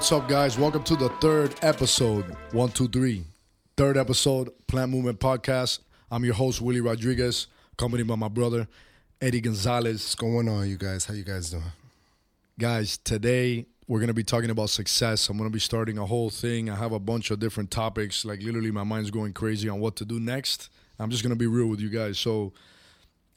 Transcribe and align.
What's 0.00 0.12
up, 0.12 0.28
guys? 0.30 0.56
Welcome 0.56 0.82
to 0.84 0.96
the 0.96 1.10
third 1.20 1.56
episode. 1.60 2.24
One, 2.52 2.70
two, 2.70 2.88
three. 2.88 3.22
Third 3.76 3.98
episode, 3.98 4.48
Plant 4.66 4.90
Movement 4.90 5.20
Podcast. 5.20 5.80
I'm 6.10 6.24
your 6.24 6.32
host, 6.32 6.62
Willie 6.62 6.80
Rodriguez, 6.80 7.48
accompanied 7.74 8.06
by 8.06 8.14
my 8.14 8.28
brother, 8.28 8.66
Eddie 9.20 9.42
Gonzalez. 9.42 9.96
What's 9.96 10.14
going 10.14 10.48
on, 10.48 10.70
you 10.70 10.78
guys? 10.78 11.04
How 11.04 11.12
you 11.12 11.22
guys 11.22 11.50
doing? 11.50 11.64
Guys, 12.58 12.96
today 12.96 13.66
we're 13.88 13.98
going 13.98 14.08
to 14.08 14.14
be 14.14 14.24
talking 14.24 14.48
about 14.48 14.70
success. 14.70 15.28
I'm 15.28 15.36
going 15.36 15.50
to 15.50 15.52
be 15.52 15.60
starting 15.60 15.98
a 15.98 16.06
whole 16.06 16.30
thing. 16.30 16.70
I 16.70 16.76
have 16.76 16.92
a 16.92 16.98
bunch 16.98 17.30
of 17.30 17.38
different 17.38 17.70
topics. 17.70 18.24
Like, 18.24 18.40
literally, 18.40 18.70
my 18.70 18.84
mind's 18.84 19.10
going 19.10 19.34
crazy 19.34 19.68
on 19.68 19.80
what 19.80 19.96
to 19.96 20.06
do 20.06 20.18
next. 20.18 20.70
I'm 20.98 21.10
just 21.10 21.22
going 21.22 21.34
to 21.34 21.38
be 21.38 21.46
real 21.46 21.66
with 21.66 21.78
you 21.78 21.90
guys. 21.90 22.18
So, 22.18 22.54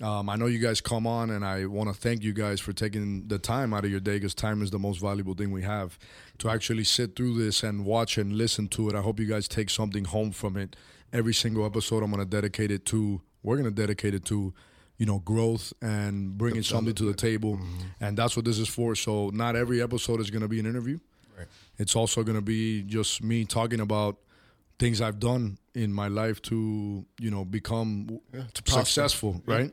um, 0.01 0.27
I 0.27 0.35
know 0.35 0.47
you 0.47 0.59
guys 0.59 0.81
come 0.81 1.05
on, 1.05 1.29
and 1.29 1.45
I 1.45 1.65
want 1.65 1.89
to 1.89 1.95
thank 1.95 2.23
you 2.23 2.33
guys 2.33 2.59
for 2.59 2.73
taking 2.73 3.27
the 3.27 3.37
time 3.37 3.73
out 3.73 3.85
of 3.85 3.91
your 3.91 3.99
day 3.99 4.13
because 4.15 4.33
time 4.33 4.61
is 4.61 4.71
the 4.71 4.79
most 4.79 4.99
valuable 4.99 5.33
thing 5.33 5.51
we 5.51 5.61
have 5.61 5.99
to 6.39 6.49
actually 6.49 6.83
sit 6.83 7.15
through 7.15 7.37
this 7.37 7.63
and 7.63 7.85
watch 7.85 8.17
and 8.17 8.33
listen 8.33 8.67
to 8.69 8.89
it. 8.89 8.95
I 8.95 9.01
hope 9.01 9.19
you 9.19 9.27
guys 9.27 9.47
take 9.47 9.69
something 9.69 10.05
home 10.05 10.31
from 10.31 10.57
it. 10.57 10.75
Every 11.11 11.33
single 11.33 11.65
episode, 11.65 12.03
I'm 12.03 12.11
going 12.11 12.23
to 12.23 12.29
dedicate 12.29 12.71
it 12.71 12.85
to, 12.87 13.21
we're 13.43 13.55
going 13.55 13.69
to 13.69 13.81
dedicate 13.81 14.15
it 14.15 14.25
to, 14.25 14.53
you 14.97 15.05
know, 15.05 15.19
growth 15.19 15.71
and 15.81 16.37
bringing 16.37 16.63
something 16.63 16.95
to 16.95 17.03
the 17.03 17.13
table. 17.13 17.59
And 18.01 18.17
that's 18.17 18.35
what 18.35 18.45
this 18.45 18.57
is 18.57 18.67
for. 18.67 18.95
So, 18.95 19.29
not 19.29 19.55
every 19.55 19.81
episode 19.81 20.19
is 20.19 20.31
going 20.31 20.41
to 20.41 20.47
be 20.47 20.59
an 20.59 20.65
interview. 20.65 20.99
Right. 21.37 21.47
It's 21.77 21.95
also 21.95 22.23
going 22.23 22.37
to 22.37 22.41
be 22.41 22.81
just 22.81 23.23
me 23.23 23.45
talking 23.45 23.79
about 23.79 24.17
things 24.83 24.99
I've 24.99 25.19
done 25.19 25.57
in 25.73 25.93
my 25.93 26.09
life 26.09 26.41
to, 26.43 27.05
you 27.19 27.31
know, 27.31 27.45
become 27.45 28.19
to 28.53 28.63
prosper. 28.63 28.85
successful, 28.85 29.41
right? 29.45 29.71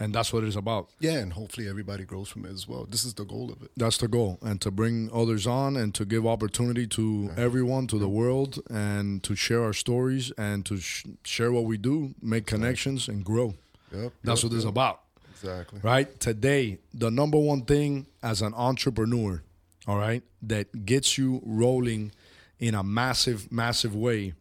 And 0.00 0.14
that's 0.14 0.32
what 0.32 0.44
it 0.44 0.48
is 0.48 0.54
about. 0.54 0.90
Yeah, 1.00 1.18
and 1.22 1.32
hopefully 1.32 1.66
everybody 1.68 2.04
grows 2.04 2.28
from 2.28 2.44
it 2.44 2.52
as 2.52 2.68
well. 2.68 2.86
This 2.88 3.04
is 3.04 3.14
the 3.14 3.24
goal 3.24 3.50
of 3.50 3.62
it. 3.62 3.70
That's 3.76 3.98
the 3.98 4.06
goal, 4.06 4.38
and 4.42 4.60
to 4.60 4.70
bring 4.70 5.10
others 5.12 5.46
on, 5.46 5.76
and 5.76 5.94
to 5.94 6.04
give 6.04 6.26
opportunity 6.26 6.86
to 6.88 7.30
everyone, 7.36 7.86
to 7.88 7.98
the 7.98 8.08
world, 8.08 8.60
and 8.70 9.22
to 9.24 9.34
share 9.34 9.62
our 9.64 9.72
stories, 9.72 10.30
and 10.38 10.64
to 10.66 10.76
sh- 10.78 11.06
share 11.24 11.50
what 11.50 11.64
we 11.64 11.78
do, 11.78 12.14
make 12.22 12.46
connections, 12.46 13.08
and 13.08 13.24
grow. 13.24 13.54
Yep. 13.92 14.12
That's 14.22 14.42
yep, 14.42 14.52
what 14.52 14.58
is 14.58 14.64
yep. 14.64 14.72
about, 14.72 15.00
Exactly. 15.32 15.80
right? 15.82 16.20
Today, 16.20 16.78
the 16.92 17.10
number 17.10 17.38
one 17.38 17.62
thing 17.62 18.06
as 18.22 18.42
an 18.42 18.52
entrepreneur, 18.54 19.42
all 19.88 19.98
right, 19.98 20.22
that 20.42 20.84
gets 20.84 21.16
you 21.18 21.40
rolling 21.44 22.12
in 22.58 22.74
a 22.74 22.82
massive, 22.82 23.50
massive 23.52 23.94
way 23.94 24.34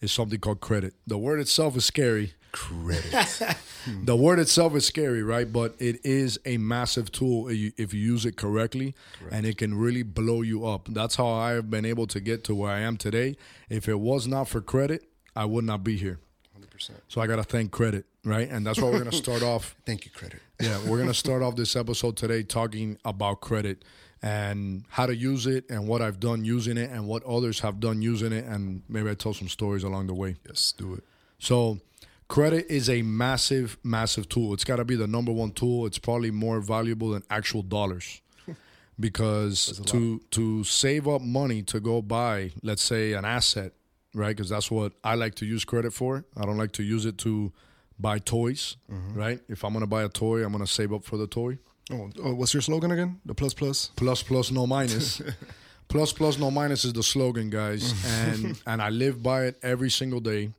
is 0.00 0.12
something 0.12 0.40
called 0.40 0.60
credit. 0.60 0.94
The 1.06 1.18
word 1.18 1.40
itself 1.40 1.76
is 1.76 1.84
scary. 1.84 2.34
Credit. 2.52 3.56
The 4.04 4.16
word 4.16 4.38
itself 4.38 4.74
is 4.74 4.84
scary, 4.84 5.22
right? 5.22 5.50
But 5.50 5.74
it 5.78 6.04
is 6.04 6.38
a 6.44 6.58
massive 6.58 7.10
tool 7.10 7.48
if 7.48 7.94
you, 7.94 8.00
use 8.00 8.26
it 8.26 8.36
correctly, 8.36 8.94
and 9.30 9.46
it 9.46 9.56
can 9.56 9.74
really 9.74 10.02
blow 10.02 10.42
you 10.42 10.66
up. 10.66 10.88
That's 10.90 11.16
how 11.16 11.28
I 11.28 11.52
have 11.52 11.70
been 11.70 11.84
able 11.84 12.06
to 12.08 12.20
get 12.20 12.44
to 12.44 12.54
where 12.54 12.70
I 12.70 12.80
am 12.80 12.96
today. 12.96 13.36
If 13.68 13.88
it 13.88 13.98
was 13.98 14.26
not 14.26 14.48
for 14.48 14.60
credit, 14.60 15.08
I 15.34 15.46
would 15.46 15.64
not 15.64 15.82
be 15.82 15.96
here. 15.96 16.20
100%. 16.60 16.90
So 17.08 17.20
I 17.20 17.26
got 17.26 17.36
to 17.36 17.42
thank 17.42 17.70
credit, 17.70 18.04
right? 18.24 18.48
And 18.50 18.66
that's 18.66 18.78
why 18.78 18.90
we're 18.90 18.98
going 18.98 19.10
to 19.10 19.16
start 19.16 19.42
off. 19.54 19.76
Thank 19.86 20.04
you, 20.04 20.10
credit. 20.10 20.40
Yeah, 20.60 20.78
we're 20.80 20.98
going 20.98 21.08
to 21.08 21.14
start 21.14 21.42
off 21.42 21.56
this 21.56 21.74
episode 21.74 22.16
today 22.16 22.42
talking 22.42 22.98
about 23.04 23.40
credit 23.40 23.82
and 24.22 24.84
how 24.90 25.06
to 25.06 25.16
use 25.16 25.46
it 25.46 25.64
and 25.70 25.86
what 25.88 26.02
I've 26.02 26.20
done 26.20 26.44
using 26.44 26.76
it 26.76 26.90
and 26.90 27.06
what 27.06 27.24
others 27.24 27.60
have 27.60 27.80
done 27.80 28.02
using 28.02 28.32
it. 28.32 28.44
And 28.44 28.82
maybe 28.88 29.08
I 29.10 29.14
tell 29.14 29.32
some 29.32 29.48
stories 29.48 29.82
along 29.82 30.08
the 30.08 30.14
way. 30.14 30.36
Yes, 30.46 30.72
do 30.76 30.94
it. 30.94 31.04
So 31.38 31.80
credit 32.28 32.66
is 32.68 32.90
a 32.90 33.02
massive, 33.02 33.78
massive 33.82 34.28
tool. 34.28 34.52
It's 34.52 34.64
got 34.64 34.76
to 34.76 34.84
be 34.84 34.96
the 34.96 35.06
number 35.06 35.32
one 35.32 35.52
tool. 35.52 35.86
It's 35.86 35.98
probably 35.98 36.30
more 36.30 36.60
valuable 36.60 37.10
than 37.10 37.22
actual 37.30 37.62
dollars. 37.62 38.20
Because 38.98 39.80
to 39.86 40.20
to 40.32 40.62
save 40.62 41.08
up 41.08 41.22
money 41.22 41.62
to 41.62 41.80
go 41.80 42.02
buy, 42.02 42.50
let's 42.62 42.82
say, 42.82 43.14
an 43.14 43.24
asset, 43.24 43.72
right? 44.12 44.36
Because 44.36 44.50
that's 44.50 44.70
what 44.70 44.92
I 45.02 45.14
like 45.14 45.36
to 45.36 45.46
use 45.46 45.64
credit 45.64 45.94
for. 45.94 46.26
I 46.36 46.44
don't 46.44 46.58
like 46.58 46.72
to 46.72 46.82
use 46.82 47.06
it 47.06 47.16
to 47.18 47.50
buy 47.98 48.18
toys, 48.18 48.76
mm-hmm. 48.92 49.18
right? 49.18 49.40
If 49.48 49.64
I'm 49.64 49.72
gonna 49.72 49.86
buy 49.86 50.02
a 50.02 50.10
toy, 50.10 50.44
I'm 50.44 50.52
gonna 50.52 50.66
save 50.66 50.92
up 50.92 51.04
for 51.04 51.16
the 51.16 51.26
toy. 51.26 51.56
Oh, 51.92 52.10
oh, 52.22 52.34
what's 52.34 52.54
your 52.54 52.60
slogan 52.60 52.90
again? 52.90 53.20
The 53.24 53.34
plus 53.34 53.54
plus. 53.54 53.90
Plus 53.96 54.22
plus 54.22 54.50
no 54.50 54.66
minus. 54.66 55.20
plus 55.88 56.12
plus 56.12 56.38
no 56.38 56.50
minus 56.50 56.84
is 56.84 56.92
the 56.92 57.02
slogan, 57.02 57.50
guys, 57.50 57.94
and 58.06 58.60
and 58.66 58.80
I 58.80 58.90
live 58.90 59.22
by 59.22 59.44
it 59.44 59.58
every 59.62 59.90
single 59.90 60.20
day. 60.20 60.50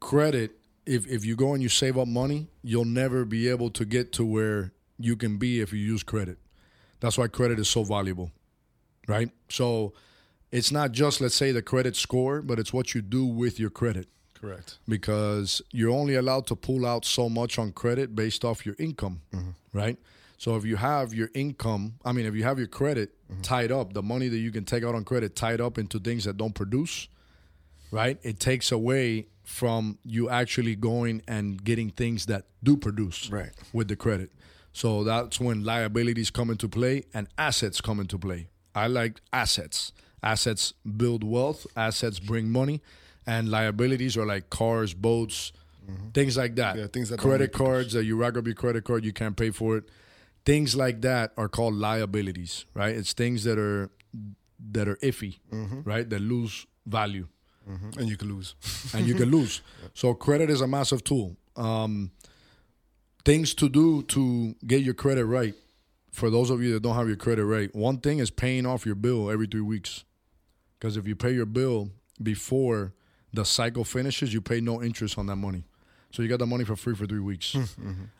Credit. 0.00 0.52
If 0.84 1.06
if 1.06 1.24
you 1.24 1.36
go 1.36 1.54
and 1.54 1.62
you 1.62 1.68
save 1.68 1.98
up 1.98 2.06
money, 2.06 2.48
you'll 2.62 2.84
never 2.84 3.24
be 3.24 3.48
able 3.48 3.70
to 3.70 3.84
get 3.84 4.12
to 4.12 4.24
where 4.24 4.72
you 4.98 5.16
can 5.16 5.38
be 5.38 5.60
if 5.60 5.72
you 5.72 5.78
use 5.78 6.02
credit. 6.02 6.38
That's 7.00 7.18
why 7.18 7.28
credit 7.28 7.58
is 7.58 7.68
so 7.68 7.82
valuable, 7.82 8.30
right? 9.08 9.30
So 9.48 9.94
it's 10.52 10.70
not 10.70 10.92
just 10.92 11.20
let's 11.20 11.34
say 11.34 11.52
the 11.52 11.62
credit 11.62 11.96
score, 11.96 12.42
but 12.42 12.58
it's 12.58 12.72
what 12.72 12.94
you 12.94 13.02
do 13.02 13.24
with 13.24 13.58
your 13.58 13.70
credit 13.70 14.06
Correct. 14.40 14.78
because 14.88 15.60
you're 15.72 15.90
only 15.90 16.14
allowed 16.14 16.46
to 16.48 16.56
pull 16.56 16.86
out 16.86 17.04
so 17.04 17.28
much 17.28 17.58
on 17.58 17.72
credit 17.72 18.14
based 18.14 18.44
off 18.44 18.64
your 18.64 18.76
income, 18.78 19.22
mm-hmm. 19.34 19.50
right? 19.72 19.98
So 20.38 20.56
if 20.56 20.64
you 20.64 20.76
have 20.76 21.14
your 21.14 21.30
income, 21.34 21.94
I 22.04 22.12
mean, 22.12 22.26
if 22.26 22.34
you 22.34 22.44
have 22.44 22.58
your 22.58 22.68
credit 22.68 23.14
mm-hmm. 23.30 23.40
tied 23.42 23.72
up, 23.72 23.94
the 23.94 24.02
money 24.02 24.28
that 24.28 24.38
you 24.38 24.52
can 24.52 24.64
take 24.64 24.84
out 24.84 24.94
on 24.94 25.04
credit 25.04 25.34
tied 25.34 25.60
up 25.60 25.78
into 25.78 25.98
things 25.98 26.24
that 26.24 26.36
don't 26.36 26.54
produce, 26.54 27.08
right? 27.90 28.18
It 28.22 28.38
takes 28.38 28.70
away 28.70 29.28
from 29.44 29.98
you 30.04 30.28
actually 30.28 30.74
going 30.74 31.22
and 31.26 31.62
getting 31.62 31.90
things 31.90 32.26
that 32.26 32.46
do 32.62 32.76
produce 32.76 33.30
Right. 33.30 33.50
with 33.72 33.88
the 33.88 33.96
credit. 33.96 34.32
So 34.72 35.04
that's 35.04 35.40
when 35.40 35.64
liabilities 35.64 36.30
come 36.30 36.50
into 36.50 36.68
play 36.68 37.04
and 37.14 37.28
assets 37.38 37.80
come 37.80 38.00
into 38.00 38.18
play. 38.18 38.48
I 38.74 38.88
like 38.88 39.20
assets. 39.32 39.92
Assets 40.22 40.74
build 40.96 41.24
wealth, 41.24 41.66
assets 41.76 42.18
bring 42.18 42.50
money, 42.50 42.82
and 43.26 43.48
liabilities 43.48 44.16
are 44.16 44.26
like 44.26 44.50
cars, 44.50 44.92
boats, 44.92 45.52
mm-hmm. 45.88 46.10
things 46.10 46.36
like 46.36 46.56
that. 46.56 46.76
Yeah, 46.76 46.86
things 46.88 47.08
that 47.08 47.20
credit 47.20 47.52
cards 47.52 47.92
that 47.94 48.04
you 48.04 48.16
rack 48.16 48.36
up 48.36 48.44
your 48.44 48.54
credit 48.54 48.84
card, 48.84 49.04
you 49.04 49.12
can't 49.12 49.36
pay 49.36 49.50
for 49.50 49.78
it. 49.78 49.84
Things 50.46 50.74
like 50.76 51.02
that 51.02 51.32
are 51.36 51.48
called 51.48 51.74
liabilities, 51.74 52.64
right? 52.72 52.94
It's 52.96 53.12
things 53.12 53.44
that 53.44 53.58
are 53.58 53.90
that 54.72 54.88
are 54.88 54.96
iffy, 55.02 55.38
right? 55.84 56.08
That 56.08 56.20
lose 56.22 56.66
value 56.86 57.26
Mhm. 57.68 57.96
And 57.96 58.08
you 58.08 58.16
can 58.16 58.28
lose. 58.28 58.54
and 58.94 59.06
you 59.08 59.14
can 59.14 59.28
lose. 59.30 59.60
So 59.94 60.14
credit 60.14 60.50
is 60.50 60.60
a 60.60 60.66
massive 60.68 61.02
tool. 61.02 61.36
Um, 61.56 62.12
things 63.24 63.54
to 63.54 63.68
do 63.68 64.02
to 64.04 64.54
get 64.66 64.82
your 64.82 64.94
credit 64.94 65.24
right. 65.26 65.54
For 66.12 66.30
those 66.30 66.48
of 66.50 66.62
you 66.62 66.72
that 66.74 66.82
don't 66.82 66.94
have 66.94 67.08
your 67.08 67.16
credit 67.16 67.44
right, 67.44 67.74
one 67.74 67.98
thing 67.98 68.20
is 68.20 68.30
paying 68.30 68.66
off 68.66 68.86
your 68.86 68.94
bill 68.94 69.30
every 69.30 69.46
three 69.46 69.60
weeks. 69.62 70.04
Because 70.78 70.96
if 70.96 71.06
you 71.08 71.16
pay 71.16 71.32
your 71.32 71.46
bill 71.46 71.90
before 72.22 72.92
the 73.32 73.44
cycle 73.44 73.84
finishes, 73.84 74.32
you 74.32 74.40
pay 74.40 74.60
no 74.60 74.82
interest 74.82 75.18
on 75.18 75.26
that 75.26 75.36
money. 75.36 75.64
So 76.16 76.22
you 76.22 76.30
got 76.30 76.38
the 76.38 76.46
money 76.46 76.64
for 76.64 76.76
free 76.76 76.94
for 76.94 77.04
three 77.04 77.20
weeks. 77.20 77.54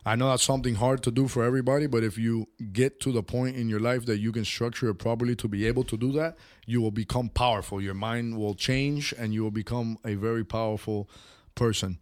I 0.05 0.15
know 0.15 0.29
that's 0.29 0.43
something 0.43 0.75
hard 0.75 1.01
to 1.01 1.09
do 1.09 1.27
for 1.27 1.43
everybody, 1.43 1.87
but 1.87 2.03
if 2.03 2.15
you 2.15 2.47
get 2.71 2.99
to 2.99 3.11
the 3.11 3.23
point 3.23 3.55
in 3.55 3.69
your 3.69 3.79
life 3.79 4.05
that 4.05 4.19
you 4.19 4.31
can 4.31 4.45
structure 4.45 4.87
it 4.89 4.99
properly 4.99 5.35
to 5.37 5.47
be 5.47 5.65
able 5.65 5.83
to 5.85 5.97
do 5.97 6.11
that, 6.11 6.37
you 6.67 6.79
will 6.79 6.91
become 6.91 7.29
powerful. 7.29 7.81
Your 7.81 7.95
mind 7.95 8.37
will 8.37 8.53
change 8.53 9.15
and 9.17 9.33
you 9.33 9.41
will 9.41 9.49
become 9.49 9.97
a 10.05 10.13
very 10.13 10.45
powerful 10.45 11.09
person. 11.55 11.97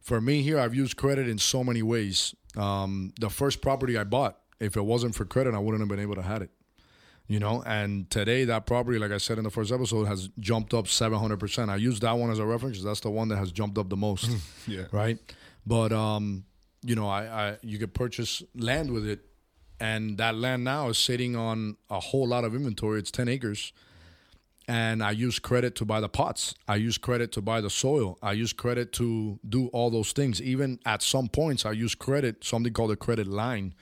For 0.00 0.18
me 0.18 0.40
here, 0.40 0.58
I've 0.58 0.74
used 0.74 0.96
credit 0.96 1.28
in 1.28 1.36
so 1.36 1.62
many 1.62 1.82
ways. 1.82 2.34
Um, 2.56 3.12
the 3.20 3.28
first 3.28 3.60
property 3.60 3.98
I 3.98 4.04
bought, 4.04 4.38
if 4.60 4.78
it 4.78 4.82
wasn't 4.86 5.14
for 5.14 5.26
credit, 5.26 5.52
I 5.52 5.58
wouldn't 5.58 5.82
have 5.82 5.90
been 5.90 6.00
able 6.00 6.14
to 6.14 6.22
have 6.22 6.40
it. 6.40 6.52
You 7.26 7.40
know, 7.40 7.62
and 7.64 8.10
today 8.10 8.44
that 8.44 8.66
property, 8.66 8.98
like 8.98 9.10
I 9.10 9.16
said 9.16 9.38
in 9.38 9.44
the 9.44 9.50
first 9.50 9.72
episode, 9.72 10.04
has 10.04 10.28
jumped 10.38 10.74
up 10.74 10.84
700%. 10.84 11.70
I 11.70 11.76
use 11.76 11.98
that 12.00 12.12
one 12.12 12.30
as 12.30 12.38
a 12.38 12.44
reference 12.44 12.82
that's 12.82 13.00
the 13.00 13.10
one 13.10 13.28
that 13.28 13.36
has 13.38 13.50
jumped 13.50 13.78
up 13.78 13.88
the 13.88 13.96
most 13.96 14.28
Yeah. 14.66 14.84
right? 14.92 15.18
But 15.66 15.90
um, 15.92 16.44
you 16.82 16.94
know, 16.94 17.08
I, 17.08 17.22
I 17.24 17.58
you 17.62 17.78
could 17.78 17.94
purchase 17.94 18.42
land 18.54 18.90
with 18.90 19.06
it, 19.08 19.20
and 19.80 20.18
that 20.18 20.34
land 20.34 20.64
now 20.64 20.90
is 20.90 20.98
sitting 20.98 21.34
on 21.34 21.78
a 21.88 21.98
whole 21.98 22.28
lot 22.28 22.44
of 22.44 22.54
inventory. 22.54 22.98
It's 22.98 23.10
ten 23.10 23.28
acres, 23.28 23.72
and 24.68 25.02
I 25.02 25.12
use 25.12 25.38
credit 25.38 25.74
to 25.76 25.86
buy 25.86 26.00
the 26.00 26.10
pots. 26.10 26.54
I 26.68 26.76
use 26.76 26.98
credit 26.98 27.32
to 27.32 27.40
buy 27.40 27.62
the 27.62 27.70
soil. 27.70 28.18
I 28.22 28.32
use 28.32 28.52
credit 28.52 28.92
to 28.94 29.38
do 29.48 29.68
all 29.68 29.88
those 29.90 30.12
things. 30.12 30.42
Even 30.42 30.78
at 30.84 31.00
some 31.00 31.28
points, 31.28 31.64
I 31.64 31.72
use 31.72 31.94
credit, 31.94 32.44
something 32.44 32.74
called 32.74 32.90
a 32.90 32.96
credit 32.96 33.26
line, 33.26 33.74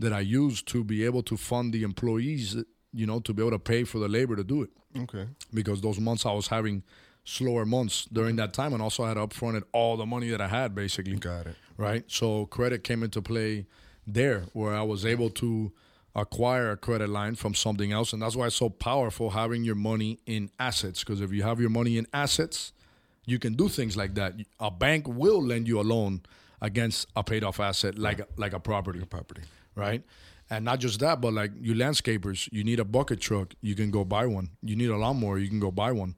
that 0.00 0.12
I 0.12 0.20
use 0.20 0.62
to 0.62 0.82
be 0.82 1.04
able 1.04 1.22
to 1.22 1.36
fund 1.36 1.72
the 1.72 1.84
employees. 1.84 2.56
You 2.92 3.06
know, 3.06 3.20
to 3.20 3.34
be 3.34 3.42
able 3.42 3.50
to 3.52 3.58
pay 3.58 3.84
for 3.84 3.98
the 3.98 4.08
labor 4.08 4.34
to 4.36 4.44
do 4.44 4.62
it 4.62 4.70
Okay. 4.98 5.26
because 5.52 5.80
those 5.82 6.00
months 6.00 6.24
I 6.24 6.32
was 6.32 6.46
having 6.48 6.82
slower 7.24 7.66
months 7.66 8.06
during 8.10 8.36
that 8.36 8.54
time, 8.54 8.72
and 8.72 8.80
also 8.82 9.02
I 9.04 9.08
had 9.08 9.18
upfronted 9.18 9.62
all 9.72 9.96
the 9.98 10.06
money 10.06 10.30
that 10.30 10.40
I 10.40 10.48
had 10.48 10.74
basically. 10.74 11.16
Got 11.16 11.46
it. 11.48 11.56
Right, 11.76 12.04
so 12.08 12.46
credit 12.46 12.82
came 12.84 13.02
into 13.02 13.20
play 13.22 13.66
there, 14.06 14.44
where 14.54 14.74
I 14.74 14.82
was 14.82 15.04
able 15.04 15.28
to 15.30 15.70
acquire 16.16 16.70
a 16.72 16.76
credit 16.76 17.08
line 17.10 17.34
from 17.36 17.54
something 17.54 17.92
else, 17.92 18.12
and 18.14 18.22
that's 18.22 18.34
why 18.34 18.46
it's 18.46 18.56
so 18.56 18.70
powerful 18.70 19.30
having 19.30 19.62
your 19.64 19.74
money 19.76 20.18
in 20.26 20.50
assets. 20.58 21.04
Because 21.04 21.20
if 21.20 21.30
you 21.32 21.42
have 21.42 21.60
your 21.60 21.70
money 21.70 21.98
in 21.98 22.06
assets, 22.12 22.72
you 23.26 23.38
can 23.38 23.52
do 23.54 23.68
things 23.68 23.96
like 23.96 24.14
that. 24.14 24.32
A 24.58 24.70
bank 24.70 25.06
will 25.06 25.42
lend 25.42 25.68
you 25.68 25.78
a 25.78 25.82
loan 25.82 26.22
against 26.62 27.06
a 27.14 27.22
paid 27.22 27.44
off 27.44 27.60
asset, 27.60 27.98
like 27.98 28.20
like 28.38 28.54
a 28.54 28.58
property 28.60 29.04
Property. 29.04 29.42
right? 29.76 30.02
And 30.50 30.64
not 30.64 30.80
just 30.80 31.00
that, 31.00 31.20
but 31.20 31.32
like 31.34 31.50
you 31.60 31.74
landscapers, 31.74 32.48
you 32.52 32.64
need 32.64 32.80
a 32.80 32.84
bucket 32.84 33.20
truck, 33.20 33.54
you 33.60 33.74
can 33.74 33.90
go 33.90 34.04
buy 34.04 34.26
one. 34.26 34.50
You 34.62 34.76
need 34.76 34.88
a 34.88 34.96
lawnmower, 34.96 35.38
you 35.38 35.48
can 35.48 35.60
go 35.60 35.70
buy 35.70 35.92
one. 35.92 36.16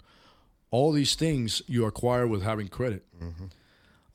All 0.71 0.93
these 0.93 1.17
things 1.17 1.63
you 1.67 1.85
acquire 1.85 2.27
with 2.29 2.43
having 2.43 2.69
credit. 2.69 3.05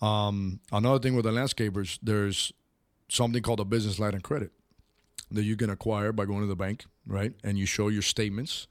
Um, 0.01 0.59
another 0.71 0.99
thing 0.99 1.15
with 1.15 1.25
the 1.25 1.31
landscapers, 1.31 1.99
there's 2.01 2.53
something 3.09 3.41
called 3.41 3.59
a 3.59 3.65
business 3.65 3.99
line 3.99 4.13
of 4.13 4.23
credit 4.23 4.51
that 5.31 5.43
you 5.43 5.55
can 5.57 5.69
acquire 5.69 6.11
by 6.11 6.25
going 6.25 6.41
to 6.41 6.47
the 6.47 6.55
bank, 6.55 6.85
right? 7.07 7.33
And 7.43 7.57
you 7.57 7.65
show 7.65 7.89
your 7.89 8.01
statements, 8.01 8.67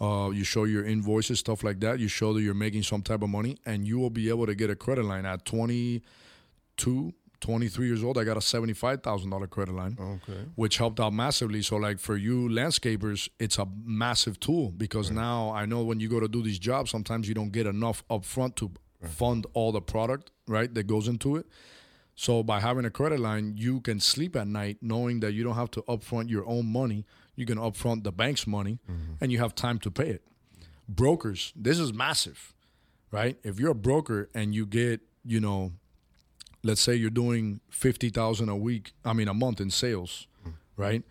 uh, 0.00 0.30
you 0.30 0.44
show 0.44 0.64
your 0.64 0.84
invoices, 0.84 1.40
stuff 1.40 1.64
like 1.64 1.80
that. 1.80 1.98
You 1.98 2.08
show 2.08 2.32
that 2.34 2.42
you're 2.42 2.54
making 2.54 2.82
some 2.84 3.02
type 3.02 3.22
of 3.22 3.30
money, 3.30 3.58
and 3.66 3.86
you 3.86 3.98
will 3.98 4.10
be 4.10 4.28
able 4.28 4.46
to 4.46 4.54
get 4.54 4.70
a 4.70 4.76
credit 4.76 5.04
line 5.06 5.26
at 5.26 5.44
22, 5.44 7.12
23 7.44 7.86
years 7.86 8.02
old. 8.02 8.16
I 8.16 8.24
got 8.24 8.38
a 8.38 8.40
$75,000 8.40 9.50
credit 9.50 9.74
line 9.74 9.98
Okay. 10.00 10.40
which 10.54 10.78
helped 10.78 10.98
out 10.98 11.12
massively. 11.12 11.60
So, 11.60 11.76
like 11.76 11.98
for 11.98 12.16
you 12.16 12.48
landscapers, 12.48 13.28
it's 13.38 13.58
a 13.58 13.66
massive 13.84 14.40
tool 14.40 14.70
because 14.70 15.10
now 15.10 15.52
I 15.52 15.66
know 15.66 15.84
when 15.84 16.00
you 16.00 16.08
go 16.08 16.20
to 16.20 16.28
do 16.28 16.42
these 16.42 16.58
jobs, 16.58 16.90
sometimes 16.90 17.28
you 17.28 17.34
don't 17.34 17.52
get 17.52 17.66
enough 17.66 18.02
upfront 18.08 18.56
to 18.56 18.70
fund 19.06 19.46
all 19.52 19.70
the 19.72 19.82
product 19.82 20.30
right 20.48 20.72
that 20.74 20.84
goes 20.86 21.06
into 21.06 21.36
it. 21.36 21.46
So, 22.14 22.42
by 22.42 22.60
having 22.60 22.86
a 22.86 22.90
credit 22.90 23.20
line, 23.20 23.54
you 23.56 23.80
can 23.82 24.00
sleep 24.00 24.36
at 24.36 24.46
night 24.46 24.78
knowing 24.80 25.20
that 25.20 25.32
you 25.32 25.44
don't 25.44 25.56
have 25.56 25.70
to 25.72 25.82
upfront 25.82 26.30
your 26.30 26.46
own 26.46 26.64
money. 26.66 27.04
You 27.36 27.44
can 27.44 27.58
upfront 27.58 28.04
the 28.04 28.12
bank's 28.12 28.46
money, 28.46 28.78
mm-hmm. 28.90 29.14
and 29.20 29.30
you 29.32 29.38
have 29.38 29.54
time 29.54 29.78
to 29.80 29.90
pay 29.90 30.08
it. 30.08 30.22
Brokers, 30.88 31.52
this 31.56 31.78
is 31.78 31.92
massive, 31.92 32.54
right? 33.10 33.36
If 33.42 33.58
you're 33.60 33.72
a 33.72 33.74
broker 33.74 34.30
and 34.34 34.54
you 34.54 34.64
get, 34.64 35.00
you 35.24 35.40
know, 35.40 35.72
let's 36.64 36.80
say 36.80 36.94
you're 36.94 37.10
doing 37.10 37.60
50,000 37.70 38.48
a 38.48 38.56
week, 38.56 38.92
I 39.04 39.12
mean 39.12 39.28
a 39.28 39.34
month 39.34 39.60
in 39.60 39.70
sales, 39.70 40.26
right? 40.76 41.02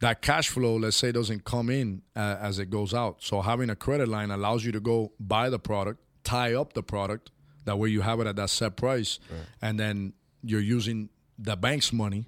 That 0.00 0.22
cash 0.22 0.48
flow, 0.48 0.76
let's 0.76 0.96
say, 0.96 1.12
doesn't 1.12 1.44
come 1.44 1.68
in 1.68 2.02
uh, 2.16 2.36
as 2.40 2.58
it 2.58 2.70
goes 2.70 2.94
out. 2.94 3.22
So 3.22 3.42
having 3.42 3.68
a 3.68 3.76
credit 3.76 4.08
line 4.08 4.30
allows 4.30 4.64
you 4.64 4.72
to 4.72 4.80
go 4.80 5.12
buy 5.20 5.50
the 5.50 5.58
product, 5.58 6.00
tie 6.24 6.54
up 6.54 6.72
the 6.72 6.82
product, 6.82 7.30
that 7.66 7.78
way 7.78 7.90
you 7.90 8.00
have 8.00 8.20
it 8.20 8.26
at 8.26 8.36
that 8.36 8.48
set 8.48 8.76
price, 8.76 9.18
and 9.60 9.78
then 9.78 10.14
you're 10.42 10.60
using 10.62 11.10
the 11.38 11.56
bank's 11.56 11.92
money, 11.92 12.24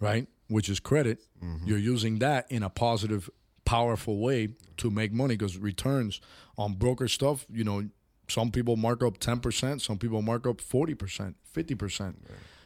right, 0.00 0.26
which 0.48 0.68
is 0.68 0.80
credit. 0.80 1.20
You're 1.64 1.78
using 1.78 2.18
that 2.20 2.50
in 2.50 2.62
a 2.64 2.70
positive, 2.70 3.30
powerful 3.64 4.18
way 4.18 4.48
to 4.78 4.90
make 4.90 5.12
money 5.12 5.36
because 5.36 5.56
returns 5.58 6.20
on 6.58 6.74
broker 6.74 7.06
stuff, 7.06 7.46
you 7.52 7.62
know, 7.62 7.88
some 8.28 8.50
people 8.50 8.76
mark 8.76 9.02
up 9.02 9.18
10%, 9.18 9.80
some 9.80 9.98
people 9.98 10.22
mark 10.22 10.46
up 10.46 10.58
40%, 10.58 11.34
50%. 11.54 12.14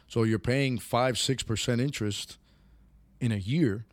So 0.07 0.23
you're 0.23 0.39
paying 0.39 0.77
5 0.77 1.15
6% 1.15 1.81
interest 1.81 2.37
in 3.19 3.31
a 3.31 3.37
year 3.37 3.85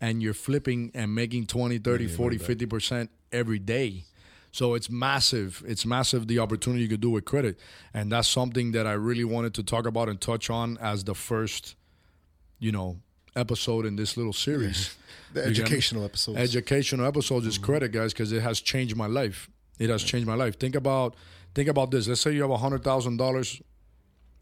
and 0.00 0.22
you're 0.22 0.34
flipping 0.34 0.90
and 0.94 1.14
making 1.14 1.46
20, 1.46 1.78
30, 1.78 2.06
40, 2.06 2.38
50% 2.38 3.08
every 3.32 3.58
day. 3.58 4.04
So 4.52 4.74
it's 4.74 4.88
massive. 4.88 5.62
It's 5.66 5.84
massive 5.84 6.26
the 6.26 6.38
opportunity 6.38 6.82
you 6.82 6.88
could 6.88 7.00
do 7.00 7.10
with 7.10 7.24
credit. 7.24 7.58
And 7.92 8.10
that's 8.10 8.28
something 8.28 8.72
that 8.72 8.86
I 8.86 8.92
really 8.92 9.24
wanted 9.24 9.54
to 9.54 9.62
talk 9.62 9.86
about 9.86 10.08
and 10.08 10.20
touch 10.20 10.48
on 10.48 10.78
as 10.78 11.04
the 11.04 11.14
first, 11.14 11.76
you 12.58 12.72
know, 12.72 12.96
episode 13.36 13.84
in 13.86 13.96
this 13.96 14.16
little 14.16 14.32
series. 14.32 14.94
The 15.30 15.42
get 15.42 15.44
me? 15.44 15.50
educational 15.50 16.04
episode 16.06 16.36
educational 16.38 17.04
episodes 17.04 17.46
is 17.46 17.56
mm-hmm. 17.56 17.64
credit, 17.66 17.92
guys, 17.92 18.14
because 18.14 18.32
it 18.32 18.40
has 18.40 18.62
changed 18.62 18.96
my 18.96 19.06
life. 19.06 19.50
It 19.78 19.90
has 19.90 20.02
changed 20.02 20.26
my 20.26 20.34
life. 20.34 20.58
Think 20.58 20.74
about 20.74 21.14
think 21.54 21.68
about 21.68 21.90
this. 21.90 22.08
Let's 22.08 22.20
say 22.20 22.32
you 22.32 22.42
have 22.42 22.50
a 22.50 22.56
hundred 22.58 22.84
thousand 22.84 23.16
dollars. 23.16 23.60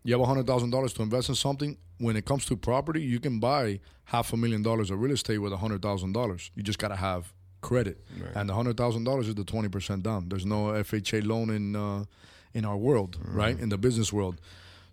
You 0.05 0.13
have 0.15 0.21
a 0.21 0.27
hundred 0.27 0.47
thousand 0.47 0.71
dollars 0.71 0.93
to 0.95 1.03
invest 1.03 1.29
in 1.29 1.35
something. 1.35 1.77
When 1.99 2.17
it 2.17 2.25
comes 2.25 2.45
to 2.47 2.57
property, 2.57 3.03
you 3.03 3.21
can 3.21 3.41
buy 3.41 3.81
half 4.05 4.33
a 4.33 4.37
million 4.37 4.63
dollars 4.63 4.91
of 4.91 5.01
real 5.01 5.13
estate 5.13 5.39
with 5.39 5.53
a 5.53 5.57
hundred 5.57 5.83
thousand 5.83 6.13
dollars. 6.13 6.51
You 6.55 6.63
just 6.63 6.79
gotta 6.79 6.97
have 6.97 7.33
credit, 7.63 8.05
and 8.35 8.49
the 8.49 8.55
hundred 8.55 8.77
thousand 8.77 9.05
dollars 9.05 9.29
is 9.29 9.35
the 9.35 9.45
twenty 9.45 9.69
percent 9.69 10.03
down. 10.03 10.29
There's 10.29 10.47
no 10.47 10.67
FHA 10.67 11.27
loan 11.27 11.51
in 11.51 11.75
uh, 11.77 12.05
in 12.55 12.65
our 12.65 12.77
world, 12.77 13.19
right? 13.25 13.59
In 13.59 13.69
the 13.71 13.79
business 13.79 14.13
world. 14.13 14.41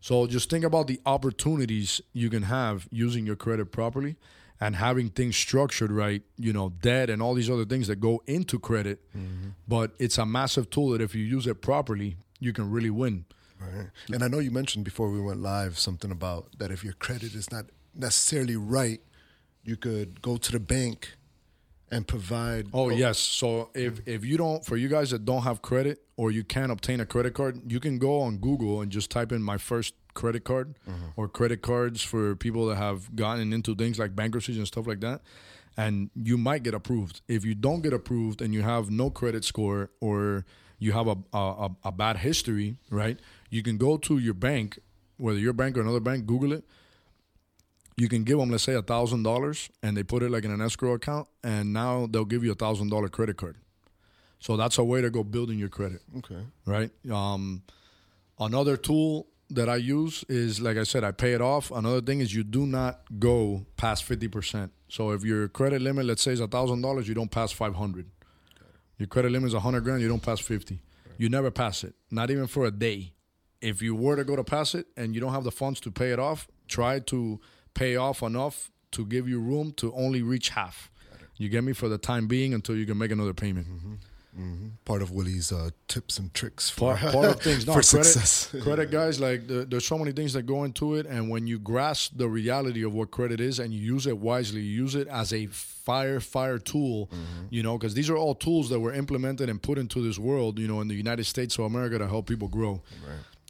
So 0.01 0.27
just 0.27 0.49
think 0.49 0.65
about 0.65 0.87
the 0.87 0.99
opportunities 1.05 2.01
you 2.11 2.29
can 2.29 2.43
have 2.43 2.87
using 2.91 3.25
your 3.25 3.37
credit 3.37 3.71
properly 3.71 4.17
and 4.59 4.75
having 4.75 5.09
things 5.09 5.35
structured 5.35 5.91
right, 5.91 6.21
you 6.37 6.53
know, 6.53 6.69
debt 6.69 7.09
and 7.09 7.21
all 7.21 7.33
these 7.33 7.49
other 7.49 7.65
things 7.65 7.87
that 7.87 7.97
go 7.97 8.21
into 8.27 8.59
credit. 8.59 8.99
Mm-hmm. 9.15 9.49
But 9.67 9.91
it's 9.99 10.17
a 10.17 10.25
massive 10.25 10.69
tool 10.69 10.89
that 10.89 11.01
if 11.01 11.13
you 11.15 11.23
use 11.23 11.47
it 11.47 11.61
properly, 11.61 12.17
you 12.39 12.53
can 12.53 12.69
really 12.69 12.89
win. 12.89 13.25
Right. 13.59 13.87
And 14.11 14.23
I 14.23 14.27
know 14.27 14.39
you 14.39 14.51
mentioned 14.51 14.85
before 14.85 15.09
we 15.09 15.21
went 15.21 15.41
live 15.41 15.79
something 15.79 16.11
about 16.11 16.57
that 16.59 16.71
if 16.71 16.83
your 16.83 16.93
credit 16.93 17.33
is 17.33 17.51
not 17.51 17.65
necessarily 17.95 18.55
right, 18.55 19.01
you 19.63 19.77
could 19.77 20.21
go 20.21 20.37
to 20.37 20.51
the 20.51 20.59
bank 20.59 21.15
and 21.91 22.07
provide. 22.07 22.67
Oh, 22.73 22.85
oh. 22.85 22.89
yes. 22.89 23.19
So 23.19 23.69
if 23.73 23.95
mm-hmm. 23.95 24.09
if 24.09 24.25
you 24.25 24.37
don't 24.37 24.65
for 24.65 24.77
you 24.77 24.89
guys 24.89 25.11
that 25.11 25.25
don't 25.25 25.43
have 25.43 25.61
credit 25.61 26.01
or 26.17 26.31
you 26.31 26.43
can't 26.43 26.71
obtain 26.71 26.99
a 26.99 27.05
credit 27.05 27.33
card, 27.33 27.71
you 27.71 27.79
can 27.79 27.99
go 27.99 28.21
on 28.21 28.37
Google 28.37 28.81
and 28.81 28.91
just 28.91 29.09
type 29.09 29.31
in 29.31 29.41
my 29.41 29.57
first 29.57 29.93
credit 30.13 30.43
card 30.43 30.75
or 31.15 31.27
credit 31.27 31.61
cards 31.61 32.01
for 32.01 32.35
people 32.35 32.65
that 32.67 32.75
have 32.77 33.15
gotten 33.15 33.51
into 33.53 33.75
things 33.75 33.97
like 33.99 34.15
bankruptcies 34.15 34.57
and 34.57 34.67
stuff 34.67 34.87
like 34.87 34.99
that. 35.01 35.21
And 35.75 36.09
you 36.15 36.37
might 36.37 36.61
get 36.63 36.73
approved. 36.73 37.21
If 37.27 37.43
you 37.45 37.55
don't 37.55 37.81
get 37.81 37.93
approved 37.93 38.41
and 38.41 38.53
you 38.53 38.61
have 38.61 38.91
no 38.91 39.09
credit 39.09 39.43
score 39.43 39.89
or 40.01 40.45
you 40.79 40.91
have 40.91 41.07
a 41.07 41.15
a, 41.33 41.37
a, 41.37 41.69
a 41.85 41.91
bad 41.91 42.17
history, 42.17 42.77
right? 42.91 43.19
You 43.49 43.63
can 43.63 43.77
go 43.77 43.97
to 43.97 44.17
your 44.19 44.33
bank, 44.35 44.79
whether 45.17 45.39
your 45.39 45.53
bank 45.53 45.77
or 45.77 45.81
another 45.81 45.99
bank, 45.99 46.25
Google 46.27 46.53
it, 46.53 46.63
you 47.97 48.07
can 48.09 48.23
give 48.23 48.37
them 48.37 48.49
let's 48.49 48.63
say 48.63 48.73
a 48.73 48.81
thousand 48.81 49.23
dollars 49.23 49.69
and 49.81 49.95
they 49.97 50.03
put 50.03 50.23
it 50.23 50.29
like 50.31 50.43
in 50.45 50.51
an 50.51 50.61
escrow 50.61 50.93
account 50.93 51.27
and 51.43 51.73
now 51.73 52.07
they'll 52.09 52.25
give 52.25 52.43
you 52.43 52.51
a 52.51 52.55
thousand 52.55 52.89
dollar 52.89 53.07
credit 53.07 53.37
card 53.37 53.55
so 54.39 54.57
that's 54.57 54.77
a 54.79 54.83
way 54.83 54.99
to 55.01 55.09
go 55.11 55.23
building 55.23 55.59
your 55.59 55.69
credit 55.69 56.01
Okay. 56.17 56.41
right 56.65 56.89
um, 57.11 57.61
another 58.39 58.77
tool 58.77 59.27
that 59.55 59.69
i 59.69 59.75
use 59.75 60.23
is 60.29 60.59
like 60.61 60.77
i 60.77 60.83
said 60.83 61.03
i 61.03 61.11
pay 61.11 61.33
it 61.33 61.41
off. 61.41 61.71
Another 61.71 62.01
thing 62.01 62.19
is 62.19 62.33
you 62.33 62.43
do 62.43 62.65
not 62.65 63.01
go 63.19 63.65
past 63.77 64.07
50% 64.07 64.69
so 64.87 65.11
if 65.11 65.23
your 65.23 65.47
credit 65.47 65.81
limit 65.81 66.05
let's 66.05 66.21
say 66.21 66.31
is 66.31 66.41
thousand 66.41 66.81
dollars 66.81 67.07
you 67.07 67.13
don't 67.13 67.31
pass 67.31 67.51
500 67.51 68.05
your 68.97 69.07
credit 69.07 69.31
limit 69.31 69.47
is 69.47 69.53
100 69.53 69.83
grand 69.83 70.01
you 70.01 70.07
don't 70.07 70.23
pass 70.23 70.39
50 70.39 70.79
you 71.17 71.29
never 71.29 71.51
pass 71.51 71.83
it. 71.83 71.95
Not 72.11 72.31
even 72.31 72.47
for 72.47 72.65
a 72.65 72.71
day. 72.71 73.13
If 73.61 73.81
you 73.81 73.95
were 73.95 74.15
to 74.15 74.23
go 74.23 74.35
to 74.35 74.43
pass 74.43 74.75
it 74.75 74.87
and 74.97 75.15
you 75.15 75.21
don't 75.21 75.31
have 75.31 75.43
the 75.43 75.51
funds 75.51 75.79
to 75.81 75.91
pay 75.91 76.11
it 76.11 76.19
off, 76.19 76.47
try 76.67 76.99
to 76.99 77.39
pay 77.73 77.95
off 77.95 78.21
enough 78.21 78.71
to 78.91 79.05
give 79.05 79.27
you 79.27 79.39
room 79.39 79.71
to 79.77 79.93
only 79.93 80.21
reach 80.21 80.49
half. 80.49 80.91
You 81.37 81.49
get 81.49 81.63
me? 81.63 81.73
For 81.73 81.89
the 81.89 81.97
time 81.97 82.27
being 82.27 82.53
until 82.53 82.75
you 82.75 82.85
can 82.85 82.97
make 82.97 83.11
another 83.11 83.33
payment. 83.33 83.67
Mm-hmm. 83.67 83.93
Part 84.85 85.01
of 85.01 85.11
Willie's 85.11 85.51
uh, 85.51 85.69
tips 85.87 86.17
and 86.17 86.33
tricks 86.33 86.69
for, 86.69 86.95
Part, 86.95 87.13
part 87.13 87.25
of 87.29 87.41
things, 87.41 87.67
no 87.67 87.73
for 87.73 87.81
credit, 87.83 88.05
success. 88.05 88.55
credit, 88.63 88.89
guys. 88.91 89.19
Like 89.19 89.47
the, 89.47 89.65
there's 89.65 89.85
so 89.85 89.97
many 89.97 90.11
things 90.11 90.33
that 90.33 90.43
go 90.43 90.63
into 90.63 90.95
it, 90.95 91.05
and 91.05 91.29
when 91.29 91.45
you 91.47 91.59
grasp 91.59 92.13
the 92.15 92.27
reality 92.27 92.83
of 92.83 92.93
what 92.93 93.11
credit 93.11 93.39
is 93.39 93.59
and 93.59 93.73
you 93.73 93.79
use 93.79 94.07
it 94.07 94.17
wisely, 94.17 94.61
you 94.61 94.81
use 94.83 94.95
it 94.95 95.07
as 95.07 95.31
a 95.33 95.45
fire 95.47 96.19
fire 96.19 96.57
tool. 96.57 97.09
You 97.49 97.61
know, 97.63 97.77
because 97.77 97.93
these 97.93 98.09
are 98.09 98.17
all 98.17 98.33
tools 98.35 98.69
that 98.69 98.79
were 98.79 98.93
implemented 98.93 99.49
and 99.49 99.61
put 99.61 99.77
into 99.77 100.01
this 100.01 100.17
world. 100.17 100.57
You 100.59 100.67
know, 100.67 100.81
in 100.81 100.87
the 100.87 100.95
United 100.95 101.25
States 101.25 101.57
of 101.59 101.65
America 101.65 101.97
to 101.99 102.07
help 102.07 102.27
people 102.27 102.47
grow. 102.47 102.81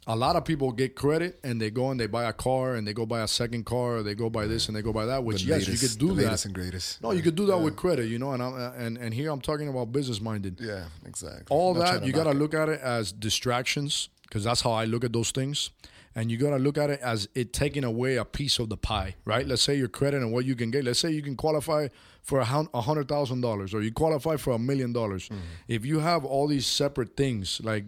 A 0.06 0.14
lot 0.14 0.36
of 0.36 0.44
people 0.44 0.70
get 0.70 0.94
credit 0.94 1.38
and 1.42 1.60
they 1.60 1.70
go 1.70 1.90
and 1.90 1.98
they 1.98 2.06
buy 2.06 2.24
a 2.24 2.32
car 2.32 2.74
and 2.74 2.86
they 2.86 2.92
go 2.92 3.06
buy 3.06 3.20
a 3.22 3.28
second 3.28 3.64
car 3.64 3.96
or 3.96 4.02
they 4.02 4.14
go 4.14 4.28
buy 4.28 4.46
this 4.46 4.66
and 4.68 4.76
they 4.76 4.82
go 4.82 4.92
buy 4.92 5.06
that. 5.06 5.24
Which 5.24 5.42
The 5.42 5.48
yes, 5.48 5.66
latest- 5.66 5.82
you 5.82 5.88
could 5.88 5.98
do 5.98 6.08
the 6.08 6.14
that. 6.14 6.22
latest 6.24 6.44
and 6.44 6.54
greatest. 6.54 7.02
No, 7.02 7.12
you 7.12 7.22
could 7.22 7.34
do 7.36 7.46
that 7.46 7.58
with 7.58 7.74
credit, 7.76 8.06
you 8.08 8.18
know. 8.18 8.32
And 8.32 8.42
I'm, 8.42 8.54
and 8.76 8.98
and 8.98 9.14
here 9.14 9.30
I'm 9.30 9.40
talking 9.40 9.68
about 9.68 9.92
business 9.92 10.20
minded. 10.20 10.58
Yeah, 10.60 10.84
exactly. 11.06 11.46
All 11.50 11.74
Not 11.74 11.84
that 12.00 12.04
you 12.06 12.12
got 12.12 12.24
to 12.24 12.32
look 12.32 12.52
at 12.54 12.68
it 12.68 12.80
as 12.80 13.12
distractions 13.12 14.08
because 14.24 14.44
that's 14.44 14.60
how 14.60 14.72
I 14.72 14.84
look 14.84 15.04
at 15.04 15.12
those 15.12 15.30
things. 15.30 15.70
And 16.16 16.30
you 16.30 16.36
got 16.38 16.50
to 16.50 16.58
look 16.58 16.78
at 16.78 16.90
it 16.90 17.00
as 17.00 17.28
it 17.34 17.52
taking 17.52 17.82
away 17.82 18.14
a 18.16 18.24
piece 18.24 18.60
of 18.60 18.68
the 18.68 18.76
pie, 18.76 19.16
right? 19.24 19.44
Let's 19.48 19.62
say 19.62 19.74
your 19.76 19.88
credit 19.88 20.22
and 20.22 20.32
what 20.32 20.44
you 20.44 20.54
can 20.54 20.70
get. 20.70 20.84
Let's 20.84 21.00
say 21.00 21.10
you 21.10 21.22
can 21.22 21.34
qualify 21.34 21.88
for 22.22 22.38
a 22.38 22.44
hundred 22.44 23.08
thousand 23.08 23.40
dollars, 23.40 23.74
or 23.74 23.82
you 23.82 23.90
qualify 23.90 24.36
for 24.36 24.52
a 24.52 24.58
million 24.58 24.92
dollars. 24.92 25.24
Mm-hmm. 25.28 25.40
If 25.66 25.84
you 25.84 25.98
have 26.00 26.24
all 26.24 26.46
these 26.46 26.66
separate 26.66 27.16
things, 27.16 27.60
like 27.64 27.84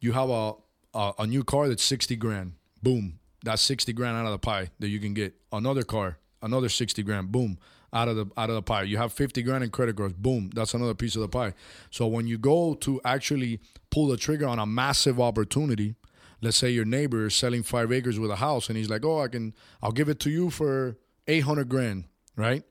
you 0.00 0.12
have 0.12 0.30
a, 0.30 0.54
a 0.94 1.26
new 1.26 1.44
car 1.44 1.68
that's 1.68 1.84
sixty 1.84 2.16
grand, 2.16 2.54
boom, 2.82 3.18
that's 3.44 3.62
sixty 3.62 3.92
grand 3.92 4.16
out 4.16 4.26
of 4.26 4.32
the 4.32 4.38
pie 4.38 4.70
that 4.80 4.88
you 4.88 4.98
can 4.98 5.14
get. 5.14 5.34
Another 5.52 5.82
car, 5.82 6.18
another 6.42 6.68
sixty 6.68 7.02
grand, 7.02 7.30
boom, 7.30 7.58
out 7.92 8.08
of 8.08 8.16
the 8.16 8.26
out 8.36 8.50
of 8.50 8.56
the 8.56 8.62
pie. 8.62 8.82
You 8.82 8.96
have 8.98 9.12
fifty 9.12 9.42
grand 9.42 9.64
in 9.64 9.70
credit 9.70 9.96
cards, 9.96 10.14
boom, 10.14 10.50
that's 10.54 10.74
another 10.74 10.94
piece 10.94 11.14
of 11.14 11.22
the 11.22 11.28
pie. 11.28 11.54
So 11.90 12.06
when 12.06 12.26
you 12.26 12.38
go 12.38 12.74
to 12.74 13.00
actually 13.04 13.60
pull 13.90 14.08
the 14.08 14.16
trigger 14.16 14.46
on 14.46 14.58
a 14.58 14.66
massive 14.66 15.20
opportunity, 15.20 15.94
let's 16.40 16.56
say 16.56 16.70
your 16.70 16.84
neighbor 16.84 17.26
is 17.26 17.34
selling 17.34 17.62
five 17.62 17.92
acres 17.92 18.18
with 18.18 18.30
a 18.30 18.36
house, 18.36 18.68
and 18.68 18.76
he's 18.76 18.90
like, 18.90 19.04
"Oh, 19.04 19.20
I 19.20 19.28
can, 19.28 19.54
I'll 19.82 19.92
give 19.92 20.08
it 20.08 20.20
to 20.20 20.30
you 20.30 20.50
for 20.50 20.96
eight 21.26 21.40
hundred 21.40 21.68
grand, 21.68 22.04
right?" 22.36 22.64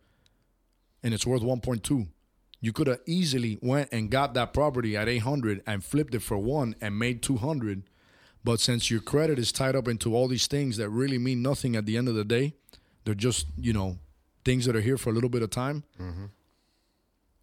And 1.02 1.14
it's 1.14 1.26
worth 1.26 1.42
one 1.42 1.62
point 1.62 1.84
two. 1.84 2.08
You 2.62 2.74
could 2.74 2.88
have 2.88 3.00
easily 3.06 3.58
went 3.62 3.90
and 3.92 4.12
got 4.12 4.34
that 4.34 4.54
property 4.54 4.98
at 4.98 5.08
800 5.08 5.64
and 5.66 5.84
flipped 5.84 6.14
it 6.14 6.22
for 6.22 6.38
one 6.38 6.76
and 6.82 7.00
made 7.00 7.22
200. 7.24 7.84
But 8.50 8.60
since 8.60 8.89
your 8.89 9.00
credit 9.00 9.38
is 9.38 9.51
tied 9.51 9.75
up 9.75 9.88
into 9.88 10.15
all 10.15 10.27
these 10.27 10.48
things 10.48 10.77
that 10.77 10.89
really 10.89 11.20
mean 11.20 11.44
nothing 11.44 11.75
at 11.75 11.86
the 11.86 11.98
end 11.98 12.08
of 12.08 12.15
the 12.15 12.25
day, 12.25 12.56
they're 13.06 13.13
just, 13.13 13.46
you 13.60 13.74
know, 13.74 14.00
things 14.44 14.65
that 14.65 14.75
are 14.75 14.82
here 14.82 14.98
for 14.98 15.12
a 15.12 15.13
little 15.13 15.29
bit 15.29 15.44
of 15.44 15.51
time, 15.51 15.84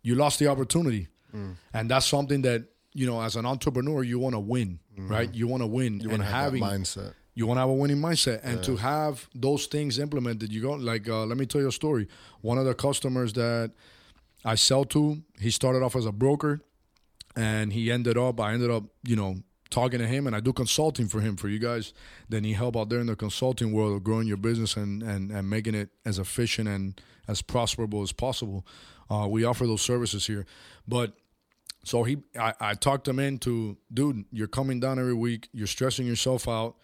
you 0.02 0.16
lost 0.16 0.40
the 0.40 0.48
opportunity. 0.48 1.06
Mm. 1.32 1.54
And 1.72 1.88
that's 1.88 2.06
something 2.06 2.42
that, 2.42 2.64
you 2.92 3.06
know, 3.06 3.22
as 3.22 3.36
an 3.36 3.46
entrepreneur, 3.46 4.02
you 4.02 4.18
want 4.18 4.34
to 4.34 4.40
win, 4.40 4.80
right? 4.98 5.32
You 5.32 5.46
want 5.46 5.62
to 5.62 5.68
win. 5.68 5.92
Mm-hmm. 5.92 6.02
You 6.02 6.08
want 6.08 6.22
to 6.22 6.26
have 6.26 6.44
having, 6.46 6.62
mindset. 6.64 7.14
you 7.36 7.46
want 7.46 7.58
to 7.58 7.60
have 7.60 7.70
a 7.70 7.74
winning 7.74 7.98
mindset 7.98 8.40
and 8.42 8.64
to 8.64 8.74
have 8.74 9.28
those 9.32 9.66
things 9.66 10.00
implemented 10.00 10.52
you 10.52 10.60
go 10.60 10.72
like 10.72 11.08
uh, 11.08 11.24
let 11.24 11.38
me 11.38 11.46
tell 11.46 11.60
you 11.60 11.68
a 11.68 11.72
story 11.72 12.08
one 12.40 12.58
of 12.58 12.64
the 12.64 12.74
customers 12.74 13.32
that 13.34 13.70
i 14.44 14.56
sell 14.56 14.84
to 14.84 15.22
he 15.38 15.50
started 15.50 15.82
off 15.84 15.94
as 15.94 16.06
a 16.06 16.12
broker 16.12 16.60
and 17.36 17.74
he 17.74 17.92
ended 17.92 18.16
up 18.18 18.40
i 18.40 18.54
ended 18.54 18.70
up 18.70 18.84
you 19.04 19.14
know 19.14 19.36
talking 19.70 19.98
to 19.98 20.06
him 20.06 20.26
and 20.26 20.36
i 20.36 20.40
do 20.40 20.52
consulting 20.52 21.08
for 21.08 21.20
him 21.20 21.36
for 21.36 21.48
you 21.48 21.58
guys 21.58 21.92
then 22.28 22.44
he 22.44 22.52
help 22.52 22.76
out 22.76 22.88
there 22.88 23.00
in 23.00 23.06
the 23.06 23.16
consulting 23.16 23.72
world 23.72 23.94
of 23.94 24.04
growing 24.04 24.28
your 24.28 24.36
business 24.36 24.76
and 24.76 25.02
and, 25.02 25.30
and 25.30 25.50
making 25.50 25.74
it 25.74 25.90
as 26.04 26.18
efficient 26.18 26.68
and 26.68 27.00
as 27.28 27.42
prosperable 27.42 28.02
as 28.02 28.12
possible 28.12 28.66
uh, 29.10 29.26
we 29.28 29.44
offer 29.44 29.66
those 29.66 29.82
services 29.82 30.26
here 30.26 30.46
but 30.86 31.14
so 31.86 32.02
he, 32.02 32.18
I, 32.36 32.52
I 32.60 32.74
talked 32.74 33.06
him 33.06 33.20
into, 33.20 33.76
dude, 33.94 34.24
you're 34.32 34.48
coming 34.48 34.80
down 34.80 34.98
every 34.98 35.14
week. 35.14 35.48
You're 35.52 35.68
stressing 35.68 36.04
yourself 36.04 36.48
out. 36.48 36.74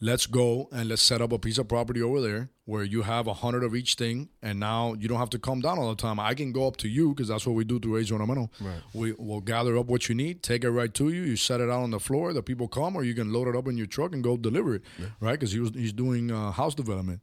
Let's 0.00 0.26
go 0.26 0.68
and 0.70 0.88
let's 0.88 1.02
set 1.02 1.20
up 1.20 1.32
a 1.32 1.40
piece 1.40 1.58
of 1.58 1.66
property 1.66 2.00
over 2.00 2.20
there 2.20 2.50
where 2.66 2.84
you 2.84 3.02
have 3.02 3.26
a 3.26 3.34
hundred 3.34 3.64
of 3.64 3.74
each 3.74 3.94
thing, 3.94 4.28
and 4.40 4.60
now 4.60 4.94
you 4.94 5.08
don't 5.08 5.18
have 5.18 5.30
to 5.30 5.40
come 5.40 5.60
down 5.60 5.76
all 5.76 5.88
the 5.88 6.00
time. 6.00 6.20
I 6.20 6.34
can 6.34 6.52
go 6.52 6.68
up 6.68 6.76
to 6.78 6.88
you 6.88 7.08
because 7.08 7.26
that's 7.26 7.44
what 7.44 7.54
we 7.54 7.64
do 7.64 7.80
through 7.80 7.98
Age 7.98 8.12
Ornamental. 8.12 8.52
Right. 8.60 8.80
We 8.94 9.12
will 9.14 9.40
gather 9.40 9.76
up 9.76 9.86
what 9.86 10.08
you 10.08 10.14
need, 10.14 10.44
take 10.44 10.62
it 10.62 10.70
right 10.70 10.94
to 10.94 11.08
you. 11.08 11.22
You 11.22 11.34
set 11.34 11.60
it 11.60 11.68
out 11.68 11.82
on 11.82 11.90
the 11.90 11.98
floor. 11.98 12.32
The 12.32 12.44
people 12.44 12.68
come, 12.68 12.94
or 12.94 13.02
you 13.02 13.14
can 13.14 13.32
load 13.32 13.48
it 13.48 13.56
up 13.56 13.66
in 13.66 13.76
your 13.76 13.86
truck 13.86 14.12
and 14.12 14.22
go 14.22 14.36
deliver 14.36 14.76
it, 14.76 14.82
right? 15.18 15.32
Because 15.32 15.50
he 15.50 15.58
was 15.58 15.70
he's 15.70 15.92
doing 15.92 16.30
uh, 16.30 16.52
house 16.52 16.76
development. 16.76 17.20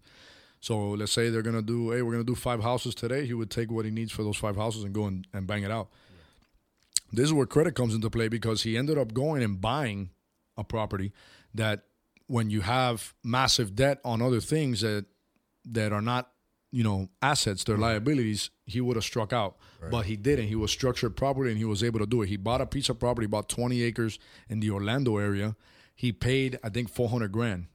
So 0.59 0.89
let's 0.89 1.13
say 1.13 1.29
they're 1.29 1.43
gonna 1.43 1.61
do, 1.61 1.91
hey, 1.91 2.01
we're 2.01 2.11
gonna 2.11 2.25
do 2.25 2.35
five 2.35 2.61
houses 2.61 2.93
today. 2.93 3.25
He 3.25 3.33
would 3.33 3.51
take 3.51 3.71
what 3.71 3.85
he 3.85 3.91
needs 3.91 4.11
for 4.11 4.23
those 4.23 4.35
five 4.37 4.57
houses 4.57 4.83
and 4.83 4.93
go 4.93 5.05
and, 5.05 5.25
and 5.31 5.47
bang 5.47 5.63
it 5.63 5.71
out. 5.71 5.89
This 7.13 7.25
is 7.25 7.33
where 7.33 7.45
credit 7.45 7.75
comes 7.75 7.93
into 7.93 8.09
play 8.09 8.27
because 8.27 8.63
he 8.63 8.75
ended 8.75 8.97
up 8.97 9.13
going 9.13 9.43
and 9.43 9.61
buying 9.61 10.09
a 10.57 10.63
property 10.63 11.13
that 11.53 11.83
when 12.27 12.49
you 12.49 12.61
have 12.61 13.13
massive 13.23 13.75
debt 13.75 13.99
on 14.03 14.21
other 14.21 14.39
things 14.39 14.81
that 14.81 15.05
that 15.65 15.91
are 15.91 16.01
not, 16.01 16.31
you 16.71 16.83
know, 16.83 17.09
assets, 17.21 17.63
they're 17.63 17.77
liabilities, 17.77 18.51
he 18.65 18.81
would 18.81 18.95
have 18.95 19.03
struck 19.03 19.33
out. 19.33 19.57
But 19.89 20.05
he 20.05 20.15
didn't. 20.15 20.47
He 20.47 20.55
was 20.55 20.71
structured 20.71 21.15
properly 21.15 21.49
and 21.51 21.59
he 21.59 21.65
was 21.65 21.83
able 21.83 21.99
to 21.99 22.07
do 22.07 22.23
it. 22.23 22.29
He 22.29 22.37
bought 22.37 22.61
a 22.61 22.65
piece 22.65 22.89
of 22.89 22.99
property, 22.99 23.25
about 23.25 23.49
20 23.49 23.83
acres 23.83 24.17
in 24.49 24.59
the 24.59 24.71
Orlando 24.71 25.17
area. 25.17 25.55
He 25.95 26.11
paid, 26.11 26.57
I 26.63 26.69
think, 26.69 26.89
400 26.89 27.31
grand. 27.31 27.67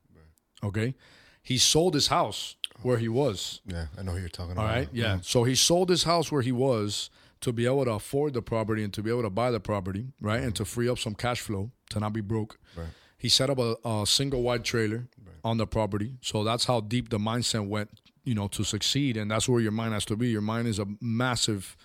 Okay. 0.62 0.94
He 1.42 1.56
sold 1.56 1.94
his 1.94 2.08
house 2.08 2.56
oh. 2.76 2.80
where 2.82 2.98
he 2.98 3.08
was. 3.08 3.60
Yeah, 3.64 3.86
I 3.96 4.02
know 4.02 4.12
who 4.12 4.18
you're 4.18 4.28
talking 4.28 4.58
All 4.58 4.64
about. 4.64 4.74
right. 4.74 4.88
Yeah. 4.92 5.18
So 5.22 5.44
he 5.44 5.54
sold 5.54 5.88
his 5.88 6.04
house 6.04 6.30
where 6.30 6.42
he 6.42 6.52
was 6.52 7.10
to 7.40 7.52
be 7.52 7.64
able 7.64 7.84
to 7.84 7.92
afford 7.92 8.34
the 8.34 8.42
property 8.42 8.84
and 8.84 8.92
to 8.92 9.02
be 9.02 9.10
able 9.10 9.22
to 9.22 9.30
buy 9.30 9.50
the 9.50 9.60
property, 9.60 10.08
right? 10.20 10.40
And 10.40 10.52
mm-hmm. 10.52 10.64
to 10.64 10.64
free 10.64 10.88
up 10.88 10.98
some 10.98 11.14
cash 11.14 11.40
flow 11.40 11.70
to 11.90 12.00
not 12.00 12.12
be 12.12 12.20
broke. 12.20 12.58
Right. 12.76 12.88
He 13.20 13.28
set 13.28 13.50
up 13.50 13.58
a, 13.58 13.76
a 13.84 14.06
single 14.06 14.42
wide 14.42 14.64
trailer 14.64 15.06
on 15.44 15.58
the 15.58 15.66
property. 15.66 16.14
So 16.22 16.42
that's 16.42 16.64
how 16.64 16.80
deep 16.80 17.10
the 17.10 17.18
mindset 17.18 17.66
went, 17.68 17.90
you 18.24 18.34
know, 18.34 18.48
to 18.48 18.64
succeed. 18.64 19.16
And 19.18 19.30
that's 19.30 19.46
where 19.48 19.60
your 19.60 19.72
mind 19.72 19.92
has 19.92 20.04
to 20.06 20.16
be. 20.16 20.28
Your 20.30 20.40
mind 20.40 20.66
is 20.68 20.78
a 20.78 20.86
massive, 21.00 21.76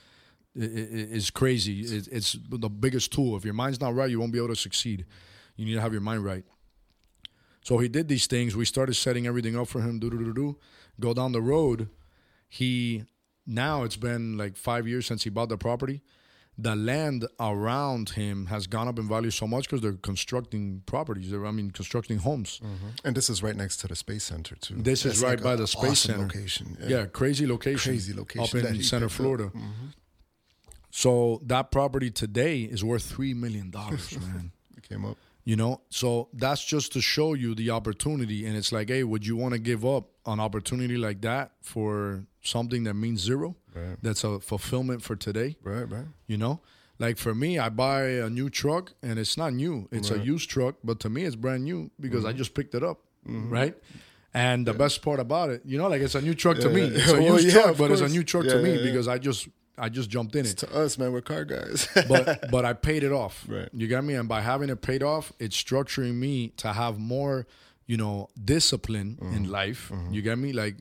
is 0.56 1.30
crazy. 1.32 1.82
It- 1.82 2.08
It's 2.12 2.38
the 2.50 2.70
biggest 2.70 3.12
tool. 3.12 3.36
If 3.36 3.44
your 3.46 3.54
mind's 3.54 3.82
not 3.82 3.94
right, 3.94 4.10
you 4.10 4.20
won't 4.20 4.32
be 4.32 4.40
able 4.40 4.50
to 4.56 4.56
succeed. 4.56 5.06
You 5.58 5.66
need 5.66 5.74
to 5.76 5.82
have 5.82 5.92
your 5.92 6.02
mind 6.02 6.24
right. 6.24 6.46
So 7.64 7.80
he 7.80 7.88
did 7.90 8.08
these 8.08 8.28
things. 8.28 8.56
We 8.56 8.66
started 8.66 8.94
setting 8.96 9.26
everything 9.28 9.58
up 9.58 9.68
for 9.68 9.82
him. 9.82 10.00
Do 10.00 10.10
do 10.10 10.18
do 10.24 10.34
do. 10.34 10.58
Go 11.00 11.14
down 11.14 11.32
the 11.34 11.42
road. 11.42 11.90
He 12.48 13.04
now 13.46 13.84
it's 13.84 13.98
been 13.98 14.38
like 14.38 14.56
five 14.56 14.88
years 14.88 15.06
since 15.06 15.24
he 15.24 15.30
bought 15.30 15.50
the 15.50 15.58
property. 15.58 16.02
The 16.58 16.76
land 16.76 17.28
around 17.40 18.12
him 18.12 18.46
has 18.46 18.66
gone 18.66 18.88
up 18.88 18.98
in 18.98 19.08
value 19.08 19.30
so 19.30 19.46
much 19.46 19.66
because 19.66 19.82
they're 19.82 19.94
constructing 19.94 20.84
properties. 20.86 21.32
They're, 21.32 21.46
I 21.46 21.52
mean, 21.52 21.72
constructing 21.72 22.20
homes. 22.20 22.62
Mm-hmm. 22.64 22.88
And 23.04 23.16
this 23.16 23.30
is 23.30 23.44
right 23.44 23.56
next 23.56 23.78
to 23.78 23.88
the 23.88 23.96
space 23.96 24.24
center 24.24 24.56
too. 24.56 24.76
This 24.78 25.06
is 25.06 25.22
right 25.22 25.32
like 25.32 25.44
by 25.44 25.56
the 25.58 25.68
Space 25.68 25.92
awesome 25.92 26.12
Center. 26.12 26.24
Location. 26.24 26.78
Yeah, 26.88 27.06
crazy 27.08 27.46
location. 27.46 27.92
Crazy 27.92 28.14
location 28.14 28.60
up 28.60 28.66
in 28.66 28.84
Center. 28.84 29.10
Florida. 29.10 29.46
Mm-hmm. 29.46 29.88
So 30.92 31.42
that 31.46 31.72
property 31.72 32.10
today 32.10 32.62
is 32.62 32.82
worth 32.82 33.04
three 33.04 33.34
million 33.34 33.70
dollars, 33.70 34.18
man. 34.20 34.52
It 34.78 34.88
came 34.88 35.04
up. 35.04 35.18
You 35.48 35.56
know, 35.56 35.82
so 35.90 36.28
that's 36.34 36.66
just 36.66 36.92
to 36.94 37.02
show 37.02 37.36
you 37.36 37.54
the 37.54 37.70
opportunity. 37.70 38.48
And 38.48 38.58
it's 38.58 38.72
like, 38.72 38.90
hey, 38.90 39.04
would 39.04 39.28
you 39.28 39.36
want 39.36 39.54
to 39.54 39.60
give 39.60 39.86
up 39.86 40.10
an 40.26 40.40
opportunity 40.40 40.98
like 40.98 41.22
that 41.22 41.52
for 41.62 42.26
something 42.42 42.84
that 42.86 42.96
means 42.96 43.22
zero? 43.22 43.56
Right. 43.76 43.96
That's 44.02 44.24
a 44.24 44.40
fulfillment 44.40 45.04
for 45.04 45.16
today. 45.16 45.56
Right, 45.64 45.84
right. 45.84 46.06
You 46.26 46.38
know, 46.38 46.62
like 46.98 47.18
for 47.20 47.36
me, 47.36 47.60
I 47.60 47.70
buy 47.70 48.02
a 48.26 48.30
new 48.30 48.50
truck 48.50 48.94
and 49.04 49.20
it's 49.20 49.38
not 49.38 49.54
new; 49.54 49.88
it's 49.92 50.10
a 50.10 50.18
used 50.18 50.50
truck. 50.50 50.76
But 50.84 51.00
to 51.02 51.10
me, 51.10 51.26
it's 51.26 51.36
brand 51.36 51.64
new 51.64 51.92
because 52.00 52.22
Mm-hmm. 52.24 52.30
I 52.30 52.34
just 52.34 52.56
picked 52.56 52.74
it 52.74 52.82
up, 52.84 53.02
right? 53.26 53.76
And 54.34 54.66
the 54.66 54.74
best 54.74 55.02
part 55.04 55.20
about 55.20 55.50
it, 55.52 55.62
you 55.64 55.78
know, 55.78 55.88
like 55.88 56.02
it's 56.02 56.16
a 56.16 56.22
new 56.22 56.34
truck 56.34 56.58
to 56.60 56.70
me. 56.70 56.82
yeah. 56.88 56.98
It's 56.98 57.12
a 57.12 57.22
Well, 57.22 57.34
used 57.44 57.56
yeah, 57.56 57.62
truck, 57.62 57.78
but 57.78 57.92
it's 57.92 58.02
a 58.02 58.10
new 58.10 58.24
truck 58.24 58.46
Yeah, 58.46 58.54
to 58.56 58.60
me 58.64 58.72
yeah, 58.72 58.78
yeah. 58.80 58.84
because 58.84 59.08
I 59.08 59.18
just 59.20 59.48
I 59.78 59.90
just 59.90 60.10
jumped 60.10 60.36
in 60.36 60.46
it 60.46 60.58
To 60.60 60.74
us, 60.76 60.98
man, 60.98 61.12
we're 61.12 61.22
car 61.22 61.46
guys. 61.46 61.88
but 62.08 62.50
but 62.52 62.66
I 62.66 62.74
paid 62.74 63.04
it 63.04 63.12
off. 63.12 63.44
Right. 63.48 63.70
You 63.74 63.88
get 63.88 64.04
me? 64.04 64.14
And 64.16 64.28
by 64.30 64.42
having 64.42 64.70
it 64.70 64.82
paid 64.82 65.04
off, 65.04 65.34
it's 65.40 65.56
structuring 65.62 66.16
me 66.16 66.50
to 66.58 66.74
have 66.74 66.98
more, 66.98 67.46
you 67.86 67.98
know, 67.98 68.30
discipline 68.44 69.18
Mm-hmm. 69.22 69.36
in 69.36 69.50
life. 69.52 69.92
You 70.12 70.22
get 70.22 70.38
me? 70.38 70.54
Like, 70.54 70.76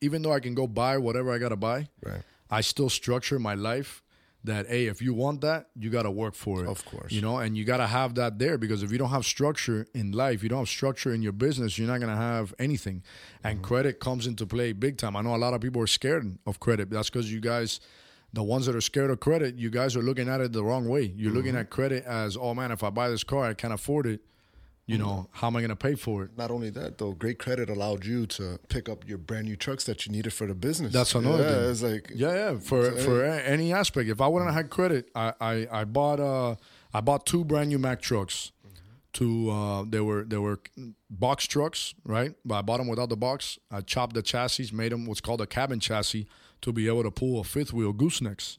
even 0.00 0.22
though 0.22 0.32
I 0.32 0.40
can 0.40 0.54
go 0.54 0.66
buy 0.66 0.98
whatever 0.98 1.32
I 1.32 1.38
gotta 1.38 1.56
buy, 1.56 1.88
right. 2.04 2.22
I 2.50 2.60
still 2.62 2.88
structure 2.90 3.38
my 3.38 3.54
life 3.54 4.02
that 4.42 4.66
hey, 4.68 4.86
if 4.86 5.02
you 5.02 5.12
want 5.12 5.42
that, 5.42 5.66
you 5.76 5.90
gotta 5.90 6.10
work 6.10 6.34
for 6.34 6.64
it. 6.64 6.68
Of 6.68 6.82
course. 6.86 7.12
You 7.12 7.20
know, 7.20 7.36
and 7.38 7.56
you 7.58 7.64
gotta 7.64 7.86
have 7.86 8.14
that 8.14 8.38
there 8.38 8.56
because 8.58 8.82
if 8.82 8.90
you 8.90 8.96
don't 8.98 9.10
have 9.10 9.26
structure 9.26 9.86
in 9.94 10.12
life, 10.12 10.42
you 10.42 10.48
don't 10.48 10.60
have 10.60 10.68
structure 10.68 11.12
in 11.12 11.20
your 11.22 11.32
business, 11.32 11.76
you're 11.78 11.86
not 11.86 12.00
gonna 12.00 12.16
have 12.16 12.54
anything. 12.58 13.02
And 13.44 13.58
Mm-hmm. 13.58 13.64
credit 13.66 14.00
comes 14.00 14.26
into 14.26 14.46
play 14.46 14.72
big 14.72 14.96
time. 14.96 15.14
I 15.14 15.20
know 15.22 15.36
a 15.36 15.42
lot 15.46 15.52
of 15.54 15.60
people 15.60 15.82
are 15.82 15.86
scared 15.86 16.38
of 16.46 16.58
credit. 16.58 16.88
That's 16.90 17.10
because 17.10 17.30
you 17.30 17.40
guys 17.40 17.80
the 18.32 18.42
ones 18.42 18.66
that 18.66 18.76
are 18.76 18.80
scared 18.80 19.10
of 19.10 19.20
credit, 19.20 19.56
you 19.56 19.70
guys 19.70 19.96
are 19.96 20.02
looking 20.02 20.28
at 20.28 20.40
it 20.40 20.52
the 20.52 20.62
wrong 20.64 20.88
way. 20.88 21.12
You're 21.16 21.32
looking 21.32 21.52
Mm-hmm. 21.52 21.60
at 21.60 21.70
credit 21.70 22.04
as, 22.04 22.36
oh 22.36 22.54
man, 22.54 22.70
if 22.70 22.82
I 22.84 22.90
buy 22.90 23.08
this 23.08 23.24
car, 23.24 23.44
I 23.44 23.54
can't 23.54 23.72
afford 23.74 24.06
it. 24.06 24.20
You 24.86 24.96
Mm-hmm. 24.98 25.04
know, 25.06 25.28
how 25.32 25.46
am 25.48 25.56
I 25.56 25.60
going 25.60 25.70
to 25.70 25.76
pay 25.76 25.94
for 25.94 26.24
it? 26.24 26.30
Not 26.36 26.50
only 26.50 26.70
that, 26.70 26.98
though, 26.98 27.12
great 27.12 27.38
credit 27.38 27.70
allowed 27.70 28.04
you 28.04 28.26
to 28.26 28.58
pick 28.68 28.88
up 28.88 29.06
your 29.08 29.18
brand 29.18 29.46
new 29.46 29.54
trucks 29.56 29.84
that 29.84 30.04
you 30.06 30.12
needed 30.12 30.32
for 30.32 30.46
the 30.48 30.54
business. 30.54 30.92
That's 30.92 31.14
another 31.14 31.42
yeah, 31.44 31.50
thing. 31.50 31.70
It's 31.70 31.82
like 31.82 32.10
Yeah, 32.14 32.34
yeah. 32.52 32.58
For 32.58 32.90
for 32.92 33.24
a- 33.24 33.40
any 33.42 33.72
aspect, 33.72 34.08
if 34.08 34.20
I 34.20 34.26
wouldn't 34.26 34.50
have 34.50 34.56
had 34.64 34.70
credit, 34.70 35.08
I 35.14 35.32
I, 35.40 35.68
I 35.70 35.84
bought 35.84 36.18
uh 36.20 36.56
I 36.92 37.00
bought 37.00 37.24
two 37.26 37.44
brand 37.44 37.68
new 37.68 37.78
Mack 37.78 38.00
trucks. 38.00 38.52
Two 39.12 39.50
uh 39.50 39.84
they 39.88 40.00
were 40.00 40.24
they 40.24 40.38
were 40.38 40.60
box 41.10 41.46
trucks, 41.46 41.94
right? 42.04 42.32
But 42.44 42.54
I 42.58 42.62
bought 42.62 42.78
them 42.78 42.86
without 42.88 43.08
the 43.10 43.16
box. 43.16 43.58
I 43.70 43.80
chopped 43.80 44.14
the 44.14 44.22
chassis, 44.22 44.70
made 44.72 44.92
them 44.92 45.04
what's 45.06 45.20
called 45.20 45.40
a 45.40 45.46
cabin 45.46 45.80
chassis 45.80 46.26
to 46.62 46.72
be 46.72 46.86
able 46.88 47.02
to 47.02 47.10
pull 47.10 47.40
a 47.40 47.44
fifth 47.44 47.72
wheel 47.72 47.92
goosenecks. 47.92 48.58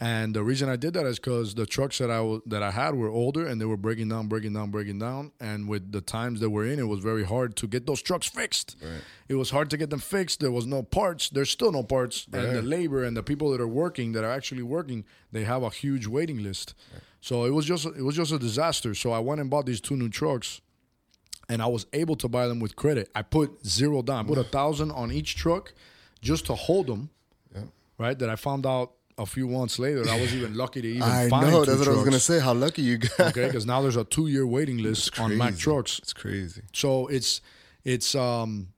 And 0.00 0.32
the 0.32 0.44
reason 0.44 0.68
I 0.68 0.76
did 0.76 0.94
that 0.94 1.06
is 1.06 1.18
because 1.18 1.56
the 1.56 1.66
trucks 1.66 1.98
that 1.98 2.08
I 2.08 2.38
that 2.46 2.62
I 2.62 2.70
had 2.70 2.94
were 2.94 3.08
older 3.08 3.44
and 3.44 3.60
they 3.60 3.64
were 3.64 3.76
breaking 3.76 4.08
down, 4.10 4.28
breaking 4.28 4.52
down, 4.52 4.70
breaking 4.70 5.00
down. 5.00 5.32
And 5.40 5.68
with 5.68 5.90
the 5.90 6.00
times 6.00 6.38
that 6.38 6.50
we're 6.50 6.66
in, 6.66 6.78
it 6.78 6.86
was 6.86 7.00
very 7.00 7.24
hard 7.24 7.56
to 7.56 7.66
get 7.66 7.84
those 7.86 8.00
trucks 8.00 8.28
fixed. 8.28 8.76
It 9.28 9.34
was 9.34 9.50
hard 9.50 9.70
to 9.70 9.76
get 9.76 9.90
them 9.90 9.98
fixed. 9.98 10.38
There 10.38 10.52
was 10.52 10.66
no 10.66 10.84
parts. 10.84 11.30
There's 11.30 11.50
still 11.50 11.72
no 11.72 11.82
parts, 11.82 12.28
and 12.32 12.44
the 12.54 12.62
labor 12.62 13.02
and 13.02 13.16
the 13.16 13.24
people 13.24 13.50
that 13.50 13.60
are 13.60 13.66
working, 13.66 14.12
that 14.12 14.22
are 14.22 14.30
actually 14.30 14.62
working, 14.62 15.04
they 15.32 15.42
have 15.42 15.64
a 15.64 15.70
huge 15.70 16.06
waiting 16.06 16.44
list. 16.44 16.74
So 17.20 17.44
it 17.44 17.50
was 17.50 17.66
just 17.66 17.84
it 17.84 18.02
was 18.04 18.14
just 18.14 18.30
a 18.30 18.38
disaster. 18.38 18.94
So 18.94 19.10
I 19.10 19.18
went 19.18 19.40
and 19.40 19.50
bought 19.50 19.66
these 19.66 19.80
two 19.80 19.96
new 19.96 20.08
trucks, 20.08 20.60
and 21.48 21.60
I 21.60 21.66
was 21.66 21.86
able 21.92 22.14
to 22.16 22.28
buy 22.28 22.46
them 22.46 22.60
with 22.60 22.76
credit. 22.76 23.10
I 23.16 23.22
put 23.22 23.66
zero 23.66 24.02
down. 24.02 24.26
I 24.26 24.28
put 24.28 24.38
a 24.38 24.44
thousand 24.44 24.92
on 24.92 25.10
each 25.10 25.34
truck, 25.34 25.74
just 26.22 26.46
to 26.46 26.54
hold 26.54 26.86
them. 26.86 27.10
Right. 27.98 28.18
That 28.18 28.30
I 28.30 28.36
found 28.36 28.66
out 28.66 28.92
a 29.18 29.26
few 29.26 29.48
months 29.48 29.78
later. 29.78 30.08
I 30.08 30.20
was 30.20 30.34
even 30.34 30.56
lucky 30.56 30.80
to 30.80 30.88
even 30.88 31.02
I 31.02 31.28
find 31.28 31.50
know. 31.50 31.64
two 31.64 31.70
That's 31.72 31.86
what 31.86 31.88
I 31.88 31.96
was 31.96 32.04
gonna 32.04 32.20
say. 32.20 32.38
How 32.38 32.54
lucky 32.54 32.82
you 32.82 32.98
got. 32.98 33.20
Okay, 33.20 33.46
because 33.46 33.66
now 33.66 33.82
there's 33.82 33.96
a 33.96 34.04
two 34.04 34.28
year 34.28 34.46
waiting 34.46 34.78
list 34.78 35.18
on 35.20 35.36
Mack 35.36 35.56
trucks. 35.56 35.98
It's 35.98 36.12
crazy. 36.12 36.62
So 36.72 37.08
it's 37.08 37.40
it's 37.84 38.14
um 38.14 38.68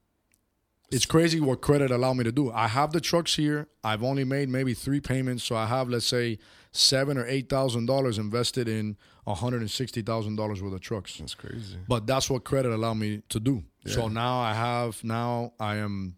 it's 0.91 1.05
crazy 1.05 1.39
what 1.39 1.61
credit 1.61 1.89
allowed 1.89 2.15
me 2.15 2.25
to 2.25 2.31
do. 2.31 2.51
I 2.51 2.67
have 2.67 2.91
the 2.91 2.99
trucks 2.99 3.35
here. 3.35 3.69
I've 3.83 4.03
only 4.03 4.25
made 4.25 4.49
maybe 4.49 4.73
three 4.73 4.99
payments, 4.99 5.43
so 5.43 5.55
I 5.55 5.67
have 5.67 5.87
let's 5.87 6.05
say 6.05 6.39
seven 6.71 7.17
or 7.17 7.25
eight 7.27 7.49
thousand 7.49 7.85
dollars 7.85 8.17
invested 8.17 8.67
in 8.67 8.97
hundred 9.27 9.61
and 9.61 9.71
sixty 9.71 10.01
thousand 10.01 10.35
dollars 10.35 10.61
worth 10.61 10.73
of 10.73 10.81
trucks. 10.81 11.17
That's 11.17 11.35
crazy. 11.35 11.77
But 11.87 12.05
that's 12.05 12.29
what 12.29 12.43
credit 12.43 12.71
allowed 12.73 12.95
me 12.95 13.21
to 13.29 13.39
do. 13.39 13.63
So 13.85 14.07
now 14.09 14.39
I 14.39 14.53
have 14.53 15.03
now 15.03 15.53
I 15.59 15.77
am 15.77 16.17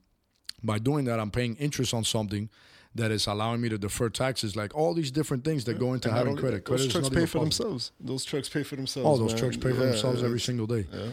by 0.64 0.80
doing 0.80 1.06
that 1.06 1.20
I'm 1.20 1.32
paying 1.32 1.56
interest 1.58 1.94
on 1.94 2.04
something 2.04 2.50
that 2.96 3.12
is 3.12 3.28
allowing 3.28 3.62
me 3.62 3.70
to 3.70 3.78
defer 3.78 4.10
taxes, 4.10 4.56
like 4.56 4.76
all 4.76 4.94
these 4.94 5.12
different 5.12 5.44
things 5.44 5.66
that 5.66 5.80
go 5.80 5.94
into 5.94 6.10
And 6.10 6.18
having 6.18 6.36
credit. 6.36 6.58
that, 6.58 6.66
Credit 6.66 6.84
those 6.84 6.92
trucks 6.92 7.10
pay 7.10 7.26
for 7.26 7.40
themselves. 7.40 7.92
Those 8.00 8.24
trucks 8.24 8.50
pay 8.50 8.64
for 8.64 8.76
themselves. 8.76 9.08
Oh, 9.08 9.18
those 9.18 9.34
man. 9.34 9.40
trucks 9.42 9.58
pay 9.58 9.72
for 9.72 9.84
Yeah, 9.84 9.92
themselves 9.92 10.24
every 10.24 10.40
single 10.40 10.68
day. 10.68 10.86
Yeah. 10.92 11.10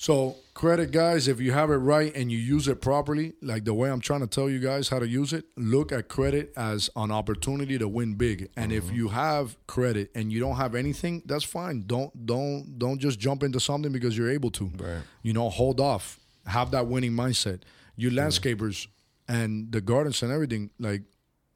So 0.00 0.36
credit, 0.54 0.92
guys, 0.92 1.28
if 1.28 1.42
you 1.42 1.52
have 1.52 1.70
it 1.70 1.74
right 1.74 2.10
and 2.16 2.32
you 2.32 2.38
use 2.38 2.68
it 2.68 2.80
properly, 2.80 3.34
like 3.42 3.66
the 3.66 3.74
way 3.74 3.90
I'm 3.90 4.00
trying 4.00 4.20
to 4.20 4.26
tell 4.26 4.48
you 4.48 4.58
guys 4.58 4.88
how 4.88 4.98
to 4.98 5.06
use 5.06 5.34
it, 5.34 5.44
look 5.58 5.92
at 5.92 6.08
credit 6.08 6.54
as 6.56 6.88
an 6.96 7.10
opportunity 7.10 7.76
to 7.76 7.86
win 7.86 8.14
big. 8.14 8.48
And 8.56 8.72
if 8.72 8.84
mm-hmm. 8.84 8.94
you 8.94 9.08
have 9.08 9.58
credit 9.66 10.10
and 10.14 10.32
you 10.32 10.40
don't 10.40 10.56
have 10.56 10.74
anything, 10.74 11.22
that's 11.26 11.44
fine. 11.44 11.84
Don't 11.86 12.24
don't 12.24 12.78
don't 12.78 12.98
just 12.98 13.20
jump 13.20 13.42
into 13.42 13.60
something 13.60 13.92
because 13.92 14.16
you're 14.16 14.30
able 14.30 14.50
to. 14.52 14.72
Right. 14.78 15.02
You 15.22 15.34
know, 15.34 15.50
hold 15.50 15.80
off. 15.80 16.18
Have 16.46 16.70
that 16.70 16.86
winning 16.86 17.12
mindset. 17.12 17.60
You 17.94 18.10
landscapers 18.10 18.86
and 19.30 19.70
the 19.70 19.80
gardens 19.80 20.22
and 20.22 20.32
everything, 20.32 20.70
like 20.78 21.02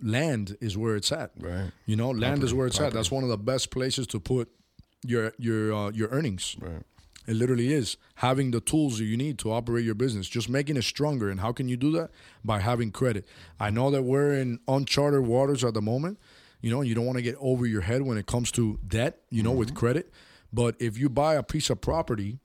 land 0.01 0.57
is 0.61 0.79
where 0.79 0.95
it's 0.95 1.11
at. 1.11 1.33
Right. 1.39 1.73
You 1.87 1.97
know, 1.97 2.11
land 2.11 2.45
is 2.45 2.55
where 2.55 2.67
it's 2.67 2.81
at. 2.81 2.93
That's 2.93 3.11
one 3.11 3.25
of 3.25 3.31
the 3.31 3.37
best 3.37 3.71
places 3.71 4.07
to 4.09 4.21
put 4.21 4.49
your 5.05 5.33
your 5.39 5.75
uh, 5.75 5.91
your 5.91 6.09
earnings. 6.11 6.57
Right. 6.61 6.83
It 7.27 7.37
literally 7.37 7.73
is 7.73 7.97
having 8.17 8.51
the 8.51 8.61
tools 8.61 8.99
that 8.99 9.05
you 9.05 9.17
need 9.17 9.39
to 9.39 9.51
operate 9.51 9.85
your 9.85 9.95
business, 9.95 10.29
just 10.29 10.49
making 10.49 10.77
it 10.77 10.85
stronger. 10.85 11.31
And 11.31 11.41
how 11.41 11.53
can 11.53 11.69
you 11.69 11.77
do 11.77 11.91
that? 11.93 12.11
By 12.45 12.61
having 12.61 12.93
credit. 12.93 13.27
I 13.59 13.71
know 13.71 13.91
that 13.91 14.03
we're 14.03 14.35
in 14.35 14.61
uncharted 14.69 15.23
waters 15.23 15.65
at 15.65 15.73
the 15.73 15.81
moment, 15.81 16.19
you 16.61 16.71
know, 16.71 16.81
and 16.81 16.89
you 16.89 16.95
don't 16.95 17.07
want 17.07 17.17
to 17.17 17.23
get 17.23 17.37
over 17.41 17.67
your 17.67 17.81
head 17.81 18.03
when 18.03 18.19
it 18.19 18.27
comes 18.27 18.53
to 18.53 18.79
debt, 18.87 19.21
you 19.31 19.43
know, 19.43 19.53
with 19.53 19.75
credit. 19.75 20.13
But 20.53 20.77
if 20.79 20.99
you 20.99 21.09
buy 21.09 21.35
a 21.35 21.43
piece 21.43 21.71
of 21.71 21.81
property, 21.81 22.39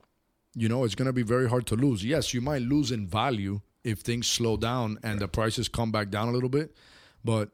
you 0.54 0.68
know, 0.68 0.82
it's 0.84 0.94
going 0.94 1.06
to 1.06 1.12
be 1.12 1.22
very 1.22 1.48
hard 1.48 1.66
to 1.66 1.76
lose. 1.76 2.02
Yes, 2.02 2.32
you 2.32 2.40
might 2.40 2.62
lose 2.62 2.90
in 2.90 3.06
value 3.06 3.60
if 3.84 4.00
things 4.00 4.26
slow 4.26 4.56
down 4.56 4.98
and 5.02 5.20
the 5.20 5.28
prices 5.28 5.68
come 5.68 5.90
back 5.90 6.10
down 6.10 6.28
a 6.28 6.32
little 6.32 6.48
bit. 6.48 6.74
But 7.24 7.50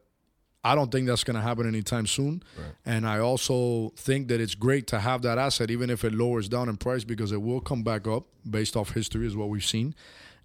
I 0.63 0.75
don't 0.75 0.91
think 0.91 1.07
that's 1.07 1.23
going 1.23 1.35
to 1.35 1.41
happen 1.41 1.67
anytime 1.67 2.07
soon. 2.07 2.43
And 2.85 3.07
I 3.07 3.19
also 3.19 3.93
think 3.95 4.27
that 4.27 4.41
it's 4.41 4.55
great 4.55 4.87
to 4.87 4.99
have 4.99 5.21
that 5.21 5.37
asset, 5.37 5.71
even 5.71 5.89
if 5.89 6.03
it 6.03 6.13
lowers 6.13 6.49
down 6.49 6.67
in 6.67 6.77
price, 6.77 7.03
because 7.03 7.31
it 7.31 7.41
will 7.41 7.61
come 7.61 7.83
back 7.83 8.07
up 8.07 8.25
based 8.49 8.75
off 8.75 8.91
history, 8.91 9.25
is 9.25 9.35
what 9.35 9.49
we've 9.49 9.65
seen. 9.65 9.95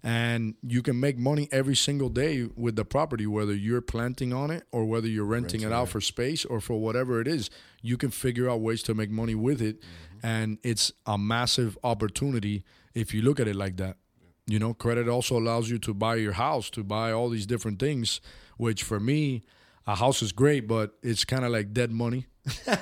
And 0.05 0.55
you 0.61 0.81
can 0.81 0.99
make 0.99 1.17
money 1.17 1.47
every 1.51 1.75
single 1.75 2.09
day 2.09 2.49
with 2.55 2.75
the 2.75 2.83
property, 2.83 3.25
whether 3.25 3.53
you're 3.53 3.81
planting 3.81 4.33
on 4.33 4.51
it 4.51 4.65
or 4.71 4.85
whether 4.85 5.07
you're 5.07 5.25
renting, 5.25 5.61
it 5.61 5.71
out 5.71 5.89
for 5.89 6.01
space 6.01 6.43
or 6.43 6.59
for 6.59 6.79
whatever 6.79 7.21
it 7.21 7.27
is. 7.27 7.49
You 7.81 7.97
can 7.97 8.09
figure 8.11 8.49
out 8.49 8.59
ways 8.59 8.83
to 8.83 8.93
make 8.93 9.09
money 9.09 9.35
with 9.35 9.61
it. 9.61 9.79
Mm-hmm. 9.79 10.25
And 10.25 10.57
it's 10.61 10.91
a 11.05 11.17
massive 11.17 11.77
opportunity 11.83 12.63
if 12.93 13.13
you 13.13 13.21
look 13.21 13.39
at 13.39 13.47
it 13.47 13.55
like 13.55 13.77
that. 13.77 13.97
You 14.45 14.59
know, 14.59 14.73
credit 14.73 15.07
also 15.07 15.37
allows 15.37 15.69
you 15.69 15.79
to 15.79 15.93
buy 15.93 16.15
your 16.15 16.33
house, 16.33 16.69
to 16.71 16.83
buy 16.83 17.11
all 17.11 17.29
these 17.29 17.45
different 17.45 17.79
things, 17.79 18.19
which 18.57 18.83
for 18.83 18.99
me, 18.99 19.43
a 19.87 19.95
house 19.95 20.21
is 20.21 20.31
great, 20.31 20.67
but 20.67 20.95
it's 21.01 21.23
kind 21.25 21.45
of 21.45 21.51
like 21.51 21.73
dead 21.73 21.91
money 21.91 22.27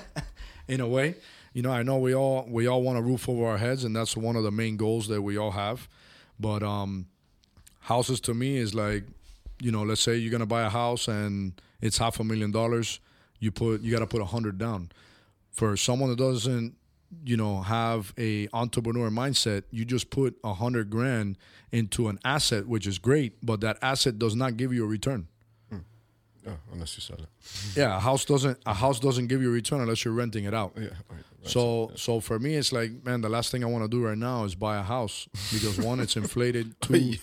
in 0.67 0.81
a 0.81 0.87
way. 0.87 1.15
You 1.53 1.61
know, 1.61 1.71
I 1.71 1.83
know 1.83 1.97
we 1.97 2.15
all 2.15 2.47
we 2.49 2.67
all 2.67 2.81
want 2.81 2.97
a 2.97 3.01
roof 3.01 3.27
over 3.27 3.45
our 3.45 3.57
heads, 3.57 3.83
and 3.83 3.95
that's 3.95 4.15
one 4.15 4.35
of 4.35 4.43
the 4.43 4.51
main 4.51 4.77
goals 4.77 5.07
that 5.07 5.21
we 5.21 5.37
all 5.37 5.51
have. 5.51 5.87
But 6.39 6.63
um, 6.63 7.07
houses 7.81 8.19
to 8.21 8.33
me 8.33 8.57
is 8.57 8.73
like, 8.73 9.03
you 9.61 9.71
know, 9.71 9.83
let's 9.83 10.01
say 10.01 10.15
you're 10.15 10.31
gonna 10.31 10.45
buy 10.45 10.63
a 10.63 10.69
house 10.69 11.07
and 11.07 11.59
it's 11.81 11.97
half 11.97 12.19
a 12.19 12.23
million 12.23 12.51
dollars. 12.51 12.99
You 13.39 13.51
put 13.51 13.81
you 13.81 13.91
got 13.91 13.99
to 13.99 14.07
put 14.07 14.21
a 14.21 14.25
hundred 14.25 14.57
down. 14.57 14.91
For 15.51 15.75
someone 15.75 16.09
that 16.09 16.17
doesn't, 16.17 16.75
you 17.25 17.37
know, 17.37 17.61
have 17.61 18.13
a 18.17 18.47
entrepreneur 18.53 19.09
mindset, 19.09 19.63
you 19.71 19.85
just 19.85 20.09
put 20.09 20.37
a 20.43 20.53
hundred 20.53 20.89
grand 20.89 21.37
into 21.71 22.07
an 22.07 22.19
asset, 22.25 22.67
which 22.67 22.87
is 22.87 22.97
great, 22.99 23.33
but 23.43 23.61
that 23.61 23.77
asset 23.81 24.17
does 24.19 24.35
not 24.35 24.57
give 24.57 24.73
you 24.73 24.83
a 24.83 24.87
return. 24.87 25.27
Oh, 26.47 26.57
unless 26.73 26.95
you 26.97 27.01
sell 27.01 27.17
it. 27.17 27.29
Yeah, 27.77 27.95
a 27.97 27.99
house 27.99 28.25
doesn't 28.25 28.57
a 28.65 28.73
house 28.73 28.99
doesn't 28.99 29.27
give 29.27 29.43
you 29.43 29.49
a 29.49 29.53
return 29.53 29.79
unless 29.81 30.03
you're 30.03 30.13
renting 30.15 30.45
it 30.45 30.53
out. 30.55 30.71
Yeah. 30.75 30.87
Right. 31.07 31.23
So 31.43 31.91
so 31.95 32.19
for 32.19 32.39
me, 32.39 32.55
it's 32.55 32.71
like 32.71 33.05
man, 33.05 33.21
the 33.21 33.29
last 33.29 33.51
thing 33.51 33.63
I 33.63 33.67
want 33.67 33.83
to 33.83 33.87
do 33.87 34.03
right 34.03 34.17
now 34.17 34.43
is 34.43 34.55
buy 34.55 34.77
a 34.77 34.81
house 34.81 35.27
because 35.53 35.77
one, 35.79 35.99
it's 35.99 36.15
inflated. 36.17 36.73
Two, 36.81 36.97
Yeah. 36.97 37.17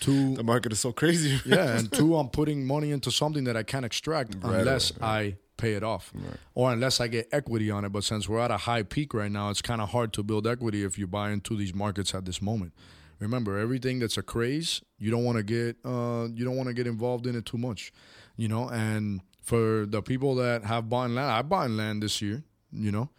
two, 0.00 0.34
the 0.36 0.42
market 0.44 0.72
is 0.72 0.80
so 0.80 0.92
crazy. 0.92 1.40
yeah, 1.46 1.78
and 1.78 1.90
two, 1.98 2.14
I'm 2.16 2.28
putting 2.28 2.66
money 2.66 2.90
into 2.90 3.10
something 3.10 3.44
that 3.44 3.56
I 3.56 3.62
can't 3.62 3.86
extract 3.86 4.34
Right, 4.34 4.58
unless 4.60 4.92
right, 5.00 5.08
I 5.32 5.36
pay 5.58 5.74
it 5.74 5.82
off, 5.82 6.12
or 6.54 6.72
unless 6.72 7.00
I 7.00 7.08
get 7.08 7.28
equity 7.32 7.70
on 7.70 7.84
it. 7.84 7.90
But 7.92 8.04
since 8.04 8.28
we're 8.28 8.38
at 8.40 8.50
a 8.50 8.56
high 8.56 8.82
peak 8.84 9.12
right 9.12 9.30
now, 9.30 9.50
it's 9.50 9.60
kind 9.60 9.82
of 9.82 9.90
hard 9.90 10.14
to 10.14 10.22
build 10.22 10.46
equity 10.46 10.82
if 10.84 10.98
you 10.98 11.06
buy 11.06 11.30
into 11.30 11.56
these 11.56 11.74
markets 11.74 12.14
at 12.14 12.24
this 12.24 12.40
moment. 12.40 12.72
Remember, 13.18 13.58
everything 13.58 13.98
that's 13.98 14.16
a 14.16 14.22
craze, 14.22 14.80
you 14.98 15.10
don't 15.10 15.24
want 15.24 15.36
to 15.38 15.42
get 15.42 15.76
uh, 15.84 16.28
you 16.32 16.44
don't 16.44 16.56
want 16.56 16.68
to 16.68 16.74
get 16.74 16.86
involved 16.86 17.26
in 17.26 17.34
it 17.36 17.44
too 17.44 17.58
much, 17.58 17.92
you 18.36 18.48
know. 18.48 18.68
And 18.68 19.20
for 19.42 19.86
the 19.86 20.00
people 20.02 20.36
that 20.36 20.64
have 20.64 20.88
bought 20.88 21.10
land, 21.10 21.30
I 21.30 21.42
bought 21.42 21.70
land 21.70 22.02
this 22.02 22.22
year, 22.22 22.44
you 22.72 22.92
know, 22.92 23.10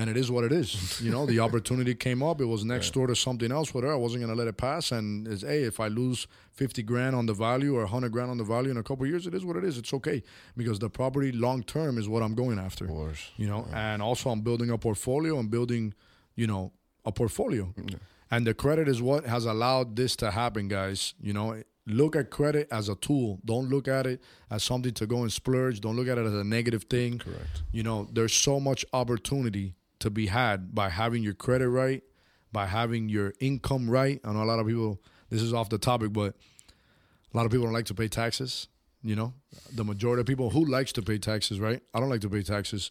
and 0.00 0.08
it 0.08 0.16
is 0.16 0.30
what 0.30 0.44
it 0.44 0.52
is. 0.52 1.00
You 1.10 1.10
know, 1.10 1.26
the 1.26 1.40
opportunity 1.40 1.94
came 1.94 2.22
up. 2.22 2.40
It 2.40 2.44
was 2.46 2.64
next 2.64 2.90
door 2.92 3.06
to 3.06 3.16
something 3.16 3.50
else. 3.52 3.74
Whatever. 3.74 3.94
I 3.94 3.96
wasn't 3.96 4.22
gonna 4.22 4.34
let 4.34 4.48
it 4.48 4.56
pass. 4.56 4.92
And 4.92 5.26
it's 5.26 5.42
hey, 5.42 5.62
if 5.62 5.80
I 5.80 5.88
lose 5.88 6.26
fifty 6.52 6.82
grand 6.82 7.14
on 7.16 7.26
the 7.26 7.34
value 7.34 7.74
or 7.76 7.86
hundred 7.86 8.12
grand 8.12 8.30
on 8.30 8.38
the 8.38 8.44
value 8.44 8.70
in 8.70 8.76
a 8.76 8.82
couple 8.82 9.04
of 9.04 9.10
years, 9.10 9.26
it 9.26 9.34
is 9.34 9.44
what 9.44 9.56
it 9.56 9.64
is. 9.64 9.78
It's 9.78 9.92
okay 9.94 10.22
because 10.56 10.78
the 10.78 10.90
property 10.90 11.32
long 11.32 11.62
term 11.62 11.98
is 11.98 12.08
what 12.08 12.22
I'm 12.22 12.34
going 12.34 12.58
after. 12.58 12.84
Of 12.84 12.90
course. 12.90 13.30
You 13.36 13.48
know, 13.48 13.66
and 13.72 14.02
also 14.02 14.30
I'm 14.30 14.42
building 14.42 14.70
a 14.70 14.78
portfolio. 14.78 15.38
I'm 15.38 15.48
building, 15.48 15.94
you 16.34 16.46
know, 16.46 16.72
a 17.04 17.12
portfolio. 17.12 17.74
And 18.30 18.46
the 18.46 18.54
credit 18.54 18.88
is 18.88 19.02
what 19.02 19.26
has 19.26 19.44
allowed 19.44 19.96
this 19.96 20.16
to 20.16 20.30
happen, 20.30 20.68
guys. 20.68 21.14
You 21.20 21.32
know, 21.32 21.62
look 21.86 22.14
at 22.14 22.30
credit 22.30 22.68
as 22.70 22.88
a 22.88 22.94
tool. 22.94 23.40
Don't 23.44 23.68
look 23.68 23.88
at 23.88 24.06
it 24.06 24.22
as 24.50 24.62
something 24.62 24.94
to 24.94 25.06
go 25.06 25.22
and 25.22 25.32
splurge. 25.32 25.80
Don't 25.80 25.96
look 25.96 26.08
at 26.08 26.18
it 26.18 26.26
as 26.26 26.34
a 26.34 26.44
negative 26.44 26.84
thing. 26.84 27.18
Correct. 27.18 27.62
You 27.72 27.82
know, 27.82 28.08
there's 28.12 28.34
so 28.34 28.60
much 28.60 28.84
opportunity 28.92 29.74
to 30.00 30.10
be 30.10 30.26
had 30.26 30.74
by 30.74 30.88
having 30.88 31.22
your 31.22 31.34
credit 31.34 31.68
right, 31.68 32.02
by 32.52 32.66
having 32.66 33.08
your 33.08 33.34
income 33.40 33.88
right. 33.88 34.20
I 34.24 34.32
know 34.32 34.42
a 34.42 34.44
lot 34.44 34.58
of 34.58 34.66
people, 34.66 35.00
this 35.30 35.42
is 35.42 35.54
off 35.54 35.68
the 35.68 35.78
topic, 35.78 36.12
but 36.12 36.34
a 37.32 37.36
lot 37.36 37.46
of 37.46 37.52
people 37.52 37.66
don't 37.66 37.74
like 37.74 37.86
to 37.86 37.94
pay 37.94 38.08
taxes. 38.08 38.68
You 39.02 39.16
know, 39.16 39.32
the 39.72 39.84
majority 39.84 40.20
of 40.20 40.26
people 40.26 40.50
who 40.50 40.64
likes 40.64 40.92
to 40.92 41.02
pay 41.02 41.18
taxes, 41.18 41.58
right? 41.58 41.80
I 41.94 42.00
don't 42.00 42.10
like 42.10 42.20
to 42.22 42.28
pay 42.28 42.42
taxes. 42.42 42.90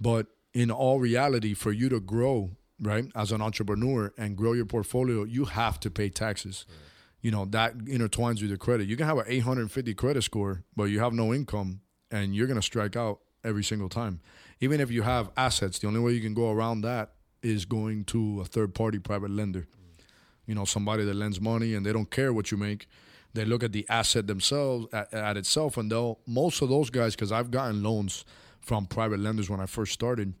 But 0.00 0.26
in 0.52 0.70
all 0.70 0.98
reality, 0.98 1.54
for 1.54 1.72
you 1.72 1.88
to 1.88 2.00
grow, 2.00 2.50
right, 2.80 3.06
as 3.14 3.32
an 3.32 3.40
entrepreneur 3.40 4.12
and 4.18 4.36
grow 4.36 4.52
your 4.52 4.66
portfolio, 4.66 5.24
you 5.24 5.46
have 5.46 5.80
to 5.80 5.90
pay 5.90 6.10
taxes. 6.10 6.66
You 7.22 7.30
know, 7.30 7.46
that 7.46 7.78
intertwines 7.78 8.42
with 8.42 8.50
your 8.50 8.58
credit. 8.58 8.86
You 8.86 8.96
can 8.96 9.06
have 9.06 9.18
an 9.18 9.24
850 9.28 9.94
credit 9.94 10.22
score, 10.22 10.64
but 10.76 10.84
you 10.84 11.00
have 11.00 11.12
no 11.12 11.32
income 11.32 11.80
and 12.10 12.34
you're 12.34 12.46
going 12.46 12.60
to 12.60 12.62
strike 12.62 12.96
out 12.96 13.20
every 13.42 13.64
single 13.64 13.88
time. 13.88 14.20
Even 14.60 14.80
if 14.80 14.90
you 14.90 15.02
have 15.02 15.30
assets, 15.36 15.78
the 15.78 15.86
only 15.86 16.00
way 16.00 16.12
you 16.12 16.20
can 16.20 16.34
go 16.34 16.50
around 16.50 16.80
that 16.82 17.12
is 17.42 17.64
going 17.64 18.04
to 18.04 18.40
a 18.40 18.44
third 18.44 18.74
party 18.74 18.98
private 18.98 19.30
lender. 19.30 19.66
You 20.46 20.54
know, 20.54 20.64
somebody 20.64 21.04
that 21.04 21.14
lends 21.14 21.40
money 21.40 21.74
and 21.74 21.84
they 21.84 21.92
don't 21.92 22.10
care 22.10 22.32
what 22.32 22.50
you 22.50 22.56
make. 22.56 22.88
They 23.34 23.44
look 23.44 23.62
at 23.62 23.72
the 23.72 23.84
asset 23.88 24.26
themselves 24.26 24.86
at, 24.94 25.12
at 25.12 25.36
itself, 25.36 25.76
and 25.76 25.92
they'll 25.92 26.20
most 26.26 26.62
of 26.62 26.70
those 26.70 26.88
guys, 26.88 27.14
because 27.14 27.32
I've 27.32 27.50
gotten 27.50 27.82
loans 27.82 28.24
from 28.60 28.86
private 28.86 29.20
lenders 29.20 29.50
when 29.50 29.60
I 29.60 29.66
first 29.66 29.92
started. 29.92 30.32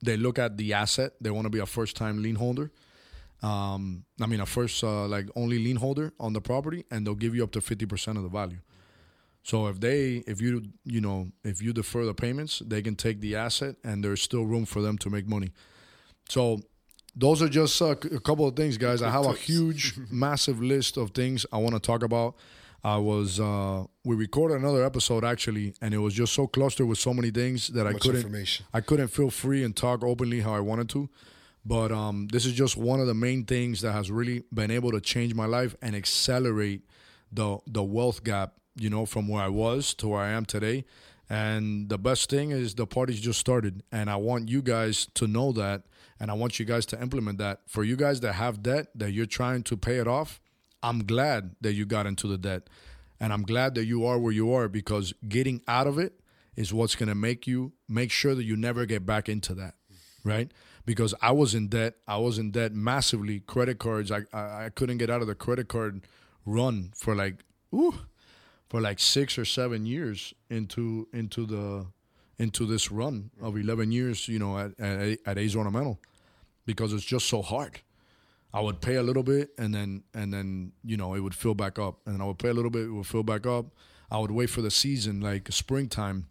They 0.00 0.16
look 0.16 0.38
at 0.38 0.56
the 0.56 0.74
asset. 0.74 1.14
They 1.20 1.30
want 1.30 1.46
to 1.46 1.50
be 1.50 1.58
a 1.58 1.66
first 1.66 1.96
time 1.96 2.22
lien 2.22 2.36
holder. 2.36 2.70
Um, 3.42 4.04
I 4.20 4.26
mean, 4.26 4.40
a 4.40 4.46
first 4.46 4.84
uh, 4.84 5.06
like 5.08 5.26
only 5.34 5.58
lien 5.58 5.76
holder 5.76 6.12
on 6.20 6.32
the 6.32 6.40
property, 6.40 6.84
and 6.90 7.04
they'll 7.04 7.16
give 7.16 7.34
you 7.34 7.42
up 7.42 7.50
to 7.52 7.60
fifty 7.60 7.86
percent 7.86 8.16
of 8.16 8.22
the 8.22 8.30
value. 8.30 8.58
So 9.48 9.66
if 9.68 9.80
they, 9.80 10.22
if 10.26 10.42
you, 10.42 10.62
you 10.84 11.00
know, 11.00 11.28
if 11.42 11.62
you 11.62 11.72
defer 11.72 12.04
the 12.04 12.12
payments, 12.12 12.58
they 12.66 12.82
can 12.82 12.96
take 12.96 13.20
the 13.22 13.34
asset, 13.36 13.76
and 13.82 14.04
there's 14.04 14.20
still 14.20 14.44
room 14.44 14.66
for 14.66 14.82
them 14.82 14.98
to 14.98 15.08
make 15.08 15.26
money. 15.26 15.52
So 16.28 16.60
those 17.16 17.40
are 17.40 17.48
just 17.48 17.80
uh, 17.80 17.96
a 18.12 18.20
couple 18.20 18.46
of 18.46 18.54
things, 18.56 18.76
guys. 18.76 19.00
I 19.00 19.10
have 19.10 19.24
a 19.24 19.32
huge, 19.32 19.94
massive 20.10 20.60
list 20.62 20.98
of 20.98 21.12
things 21.12 21.46
I 21.50 21.56
want 21.56 21.74
to 21.74 21.80
talk 21.80 22.02
about. 22.02 22.34
I 22.84 22.98
was 22.98 23.40
uh, 23.40 23.84
we 24.04 24.16
recorded 24.16 24.58
another 24.58 24.84
episode 24.84 25.24
actually, 25.24 25.72
and 25.80 25.94
it 25.94 25.98
was 25.98 26.12
just 26.12 26.34
so 26.34 26.46
clustered 26.46 26.86
with 26.86 26.98
so 26.98 27.14
many 27.14 27.30
things 27.30 27.68
that 27.68 27.86
I 27.86 27.94
couldn't. 27.94 28.62
I 28.74 28.82
couldn't 28.82 29.08
feel 29.08 29.30
free 29.30 29.64
and 29.64 29.74
talk 29.74 30.04
openly 30.04 30.40
how 30.40 30.52
I 30.54 30.60
wanted 30.60 30.90
to. 30.90 31.08
But 31.64 31.90
um, 31.90 32.28
this 32.30 32.44
is 32.44 32.52
just 32.52 32.76
one 32.76 33.00
of 33.00 33.06
the 33.06 33.14
main 33.14 33.46
things 33.46 33.80
that 33.80 33.92
has 33.92 34.10
really 34.10 34.44
been 34.52 34.70
able 34.70 34.92
to 34.92 35.00
change 35.00 35.34
my 35.34 35.46
life 35.46 35.74
and 35.80 35.96
accelerate 35.96 36.82
the 37.32 37.58
the 37.66 37.82
wealth 37.82 38.22
gap, 38.22 38.52
you 38.78 38.90
know, 38.90 39.06
from 39.06 39.28
where 39.28 39.42
I 39.42 39.48
was 39.48 39.94
to 39.94 40.08
where 40.08 40.20
I 40.20 40.30
am 40.30 40.44
today. 40.44 40.84
And 41.30 41.88
the 41.88 41.98
best 41.98 42.30
thing 42.30 42.52
is 42.52 42.74
the 42.74 42.86
party's 42.86 43.20
just 43.20 43.38
started, 43.38 43.82
and 43.92 44.08
I 44.08 44.16
want 44.16 44.48
you 44.48 44.62
guys 44.62 45.08
to 45.14 45.26
know 45.26 45.52
that, 45.52 45.82
and 46.18 46.30
I 46.30 46.34
want 46.34 46.58
you 46.58 46.64
guys 46.64 46.86
to 46.86 47.00
implement 47.00 47.38
that. 47.38 47.60
For 47.66 47.84
you 47.84 47.96
guys 47.96 48.20
that 48.20 48.34
have 48.34 48.62
debt 48.62 48.88
that 48.94 49.12
you're 49.12 49.26
trying 49.26 49.62
to 49.64 49.76
pay 49.76 49.98
it 49.98 50.08
off, 50.08 50.40
I'm 50.82 51.04
glad 51.04 51.56
that 51.60 51.74
you 51.74 51.84
got 51.84 52.06
into 52.06 52.26
the 52.28 52.38
debt, 52.38 52.70
and 53.20 53.32
I'm 53.32 53.42
glad 53.42 53.74
that 53.74 53.84
you 53.84 54.06
are 54.06 54.18
where 54.18 54.32
you 54.32 54.52
are 54.52 54.68
because 54.68 55.12
getting 55.28 55.60
out 55.68 55.86
of 55.86 55.98
it 55.98 56.18
is 56.56 56.72
what's 56.72 56.96
going 56.96 57.10
to 57.10 57.14
make 57.14 57.46
you 57.46 57.72
make 57.88 58.10
sure 58.10 58.34
that 58.34 58.44
you 58.44 58.56
never 58.56 58.86
get 58.86 59.04
back 59.04 59.28
into 59.28 59.54
that, 59.54 59.74
right? 60.24 60.50
Because 60.86 61.14
I 61.20 61.32
was 61.32 61.54
in 61.54 61.68
debt, 61.68 61.96
I 62.06 62.16
was 62.16 62.38
in 62.38 62.52
debt 62.52 62.72
massively. 62.72 63.40
Credit 63.40 63.78
cards, 63.78 64.10
I 64.10 64.22
I, 64.32 64.64
I 64.64 64.70
couldn't 64.74 64.96
get 64.96 65.10
out 65.10 65.20
of 65.20 65.26
the 65.26 65.34
credit 65.34 65.68
card 65.68 66.06
run 66.46 66.92
for 66.96 67.14
like, 67.14 67.44
ooh, 67.74 67.94
for 68.68 68.80
like 68.80 68.98
six 68.98 69.38
or 69.38 69.44
seven 69.44 69.86
years 69.86 70.34
into 70.50 71.08
into 71.12 71.46
the 71.46 71.86
into 72.38 72.66
this 72.66 72.90
run 72.90 73.30
of 73.40 73.56
eleven 73.56 73.90
years, 73.92 74.28
you 74.28 74.38
know, 74.38 74.58
at 74.58 74.78
at, 74.78 75.18
at 75.26 75.56
Ornamental, 75.56 75.98
because 76.66 76.92
it's 76.92 77.04
just 77.04 77.26
so 77.26 77.42
hard. 77.42 77.80
I 78.52 78.60
would 78.60 78.80
pay 78.80 78.94
a 78.94 79.02
little 79.02 79.22
bit 79.22 79.50
and 79.58 79.74
then 79.74 80.04
and 80.14 80.32
then 80.32 80.72
you 80.82 80.96
know 80.96 81.14
it 81.14 81.20
would 81.20 81.34
fill 81.34 81.54
back 81.54 81.78
up 81.78 82.00
and 82.06 82.22
I 82.22 82.24
would 82.24 82.38
pay 82.38 82.48
a 82.48 82.54
little 82.54 82.70
bit 82.70 82.86
it 82.86 82.90
would 82.90 83.06
fill 83.06 83.22
back 83.22 83.46
up. 83.46 83.66
I 84.10 84.18
would 84.18 84.30
wait 84.30 84.48
for 84.48 84.62
the 84.62 84.70
season 84.70 85.20
like 85.20 85.52
springtime. 85.52 86.28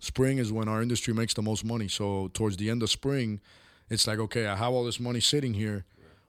Spring 0.00 0.38
is 0.38 0.52
when 0.52 0.68
our 0.68 0.82
industry 0.82 1.14
makes 1.14 1.32
the 1.34 1.42
most 1.42 1.64
money. 1.64 1.88
So 1.88 2.28
towards 2.34 2.56
the 2.56 2.70
end 2.70 2.82
of 2.82 2.90
spring, 2.90 3.40
it's 3.88 4.06
like 4.06 4.18
okay, 4.18 4.46
I 4.46 4.56
have 4.56 4.72
all 4.72 4.84
this 4.84 4.98
money 4.98 5.20
sitting 5.20 5.54
here. 5.54 5.84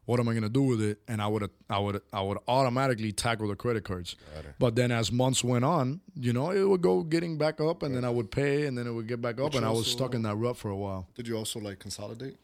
What 0.05 0.19
am 0.19 0.29
I 0.29 0.33
gonna 0.33 0.49
do 0.49 0.61
with 0.61 0.81
it? 0.81 0.99
And 1.07 1.21
I 1.21 1.27
would 1.27 1.49
I 1.69 1.79
would 1.79 2.01
I 2.13 2.21
would 2.21 2.37
automatically 2.47 3.11
tackle 3.11 3.47
the 3.47 3.55
credit 3.55 3.83
cards. 3.83 4.15
But 4.59 4.75
then 4.75 4.91
as 4.91 5.11
months 5.11 5.43
went 5.43 5.65
on, 5.65 6.01
you 6.15 6.31
know, 6.31 6.51
it 6.51 6.63
would 6.63 6.81
go 6.81 7.03
getting 7.03 7.37
back 7.37 7.59
up, 7.59 7.83
and 7.83 7.95
then 7.95 8.05
I 8.05 8.09
would 8.09 8.31
pay, 8.31 8.65
and 8.67 8.77
then 8.77 8.87
it 8.87 8.91
would 8.91 9.07
get 9.07 9.21
back 9.21 9.39
up, 9.39 9.51
But 9.51 9.57
and 9.57 9.65
I 9.65 9.71
was 9.71 9.87
stuck 9.87 10.13
in 10.13 10.25
uh, 10.25 10.29
that 10.29 10.35
rut 10.35 10.57
for 10.57 10.69
a 10.69 10.75
while. 10.77 11.07
Did 11.15 11.27
you 11.27 11.37
also 11.37 11.59
like 11.59 11.79
consolidate? 11.79 12.37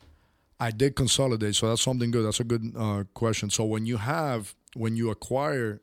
I 0.59 0.69
did 0.69 0.95
consolidate, 0.95 1.55
so 1.55 1.69
that's 1.69 1.81
something 1.81 2.11
good. 2.11 2.23
That's 2.25 2.39
a 2.39 2.43
good 2.43 2.73
uh, 2.77 3.03
question. 3.13 3.49
So 3.49 3.65
when 3.65 3.85
you 3.85 3.97
have 3.97 4.53
when 4.75 4.95
you 4.95 5.09
acquire 5.09 5.81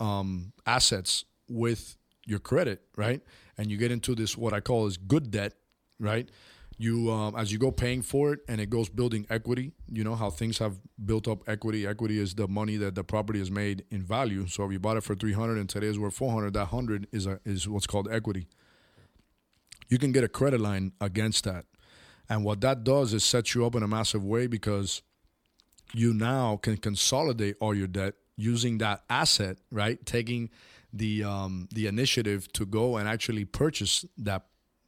um, 0.00 0.52
assets 0.66 1.24
with 1.48 1.96
your 2.24 2.38
credit, 2.38 2.82
right, 2.96 3.22
and 3.56 3.70
you 3.70 3.76
get 3.76 3.90
into 3.90 4.14
this 4.14 4.36
what 4.36 4.52
I 4.52 4.60
call 4.60 4.86
is 4.86 4.96
good 4.96 5.30
debt, 5.30 5.54
right? 5.98 6.28
You 6.78 7.10
um, 7.10 7.34
as 7.36 7.50
you 7.50 7.58
go 7.58 7.70
paying 7.70 8.02
for 8.02 8.34
it, 8.34 8.40
and 8.48 8.60
it 8.60 8.68
goes 8.68 8.90
building 8.90 9.26
equity. 9.30 9.72
You 9.90 10.04
know 10.04 10.14
how 10.14 10.28
things 10.28 10.58
have 10.58 10.78
built 11.04 11.26
up 11.26 11.48
equity. 11.48 11.86
Equity 11.86 12.18
is 12.18 12.34
the 12.34 12.46
money 12.46 12.76
that 12.76 12.94
the 12.94 13.02
property 13.02 13.38
has 13.38 13.50
made 13.50 13.84
in 13.90 14.02
value. 14.02 14.46
So 14.46 14.64
if 14.66 14.72
you 14.72 14.78
bought 14.78 14.98
it 14.98 15.02
for 15.02 15.14
three 15.14 15.32
hundred 15.32 15.56
and 15.58 15.68
today 15.68 15.86
is 15.86 15.98
worth 15.98 16.14
four 16.14 16.32
hundred, 16.32 16.52
that 16.52 16.66
hundred 16.66 17.06
is 17.12 17.26
a, 17.26 17.40
is 17.46 17.66
what's 17.66 17.86
called 17.86 18.08
equity. 18.12 18.46
You 19.88 19.98
can 19.98 20.12
get 20.12 20.22
a 20.22 20.28
credit 20.28 20.60
line 20.60 20.92
against 21.00 21.44
that. 21.44 21.64
And 22.28 22.44
what 22.44 22.60
that 22.60 22.84
does 22.84 23.14
is 23.14 23.24
set 23.24 23.54
you 23.54 23.64
up 23.64 23.74
in 23.74 23.82
a 23.82 23.88
massive 23.88 24.24
way 24.24 24.46
because 24.46 25.00
you 25.94 26.12
now 26.12 26.56
can 26.56 26.76
consolidate 26.76 27.56
all 27.60 27.74
your 27.74 27.86
debt 27.86 28.14
using 28.36 28.78
that 28.78 29.04
asset, 29.08 29.58
right? 29.70 30.04
Taking 30.04 30.50
the 30.92 31.24
um, 31.24 31.68
the 31.72 31.86
initiative 31.86 32.52
to 32.52 32.66
go 32.66 32.96
and 32.96 33.08
actually 33.08 33.44
purchase 33.44 34.04
that 34.18 34.46